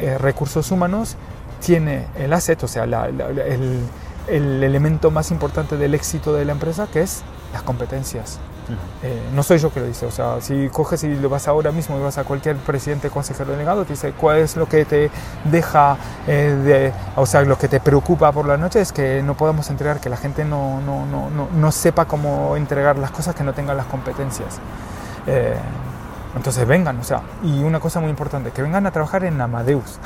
[0.00, 1.16] eh, recursos humanos
[1.60, 2.94] tiene el asset, o sea, el,
[4.28, 8.38] el, elemento más importante del éxito de la empresa, que es las competencias.
[9.02, 11.72] Eh, no soy yo que lo dice, o sea, si coges y lo vas ahora
[11.72, 15.10] mismo y vas a cualquier presidente, consejero delegado, te dice cuál es lo que te
[15.44, 15.96] deja,
[16.26, 19.70] eh, de, o sea, lo que te preocupa por la noche es que no podamos
[19.70, 23.54] entregar, que la gente no, no, no, no sepa cómo entregar las cosas, que no
[23.54, 24.58] tengan las competencias.
[25.26, 25.54] Eh,
[26.36, 29.98] entonces vengan, o sea, y una cosa muy importante, que vengan a trabajar en Amadeus.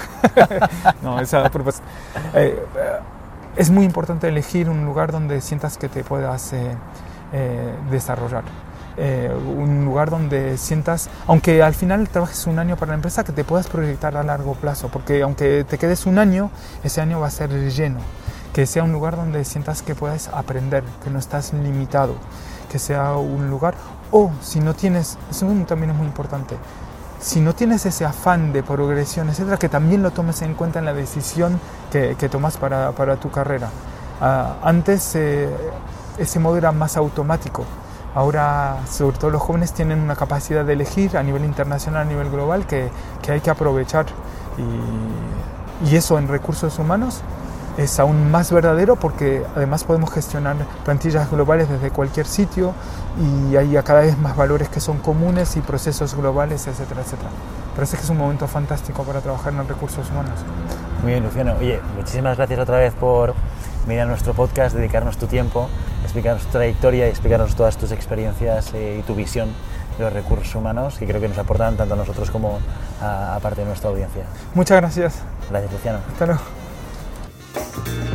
[1.02, 1.82] no, esa propuesta.
[2.34, 2.98] Eh, eh,
[3.56, 8.44] es muy importante elegir un lugar donde sientas que te puedas eh, desarrollar.
[8.96, 13.44] un lugar donde sientas, aunque al final trabajes un año para la empresa, que te
[13.44, 16.50] puedas proyectar a largo plazo, porque aunque te quedes un año,
[16.82, 17.98] ese año va a ser lleno.
[18.54, 22.14] Que sea un lugar donde sientas que puedes aprender, que no estás limitado,
[22.70, 23.74] que sea un lugar,
[24.12, 26.56] o si no tienes, eso también es muy importante,
[27.18, 30.84] si no tienes ese afán de progresión, etcétera, que también lo tomes en cuenta en
[30.84, 31.58] la decisión
[31.90, 33.70] que, que tomas para, para, tu carrera.
[34.20, 35.48] Uh, antes eh,
[36.18, 37.64] ese modo era más automático.
[38.14, 42.28] Ahora, sobre todo los jóvenes tienen una capacidad de elegir a nivel internacional, a nivel
[42.28, 42.90] global, que,
[43.22, 44.06] que hay que aprovechar.
[44.58, 47.22] Y, y eso en recursos humanos
[47.76, 52.74] es aún más verdadero porque además podemos gestionar plantillas globales desde cualquier sitio
[53.20, 57.30] y hay cada vez más valores que son comunes y procesos globales, etcétera, etcétera.
[57.74, 60.38] Parece que es un momento fantástico para trabajar en recursos humanos.
[61.02, 61.54] Muy bien, Luciano.
[61.58, 63.34] Oye, muchísimas gracias otra vez por
[63.86, 65.68] venir a nuestro podcast, dedicarnos tu tiempo,
[66.02, 69.48] explicarnos tu trayectoria y explicarnos todas tus experiencias eh, y tu visión
[69.98, 72.58] de los recursos humanos que creo que nos aportan tanto a nosotros como
[73.00, 74.24] a, a parte de nuestra audiencia.
[74.54, 75.22] Muchas gracias.
[75.50, 75.98] Gracias, Luciano.
[76.12, 76.61] Hasta luego.
[77.54, 78.11] Thank you.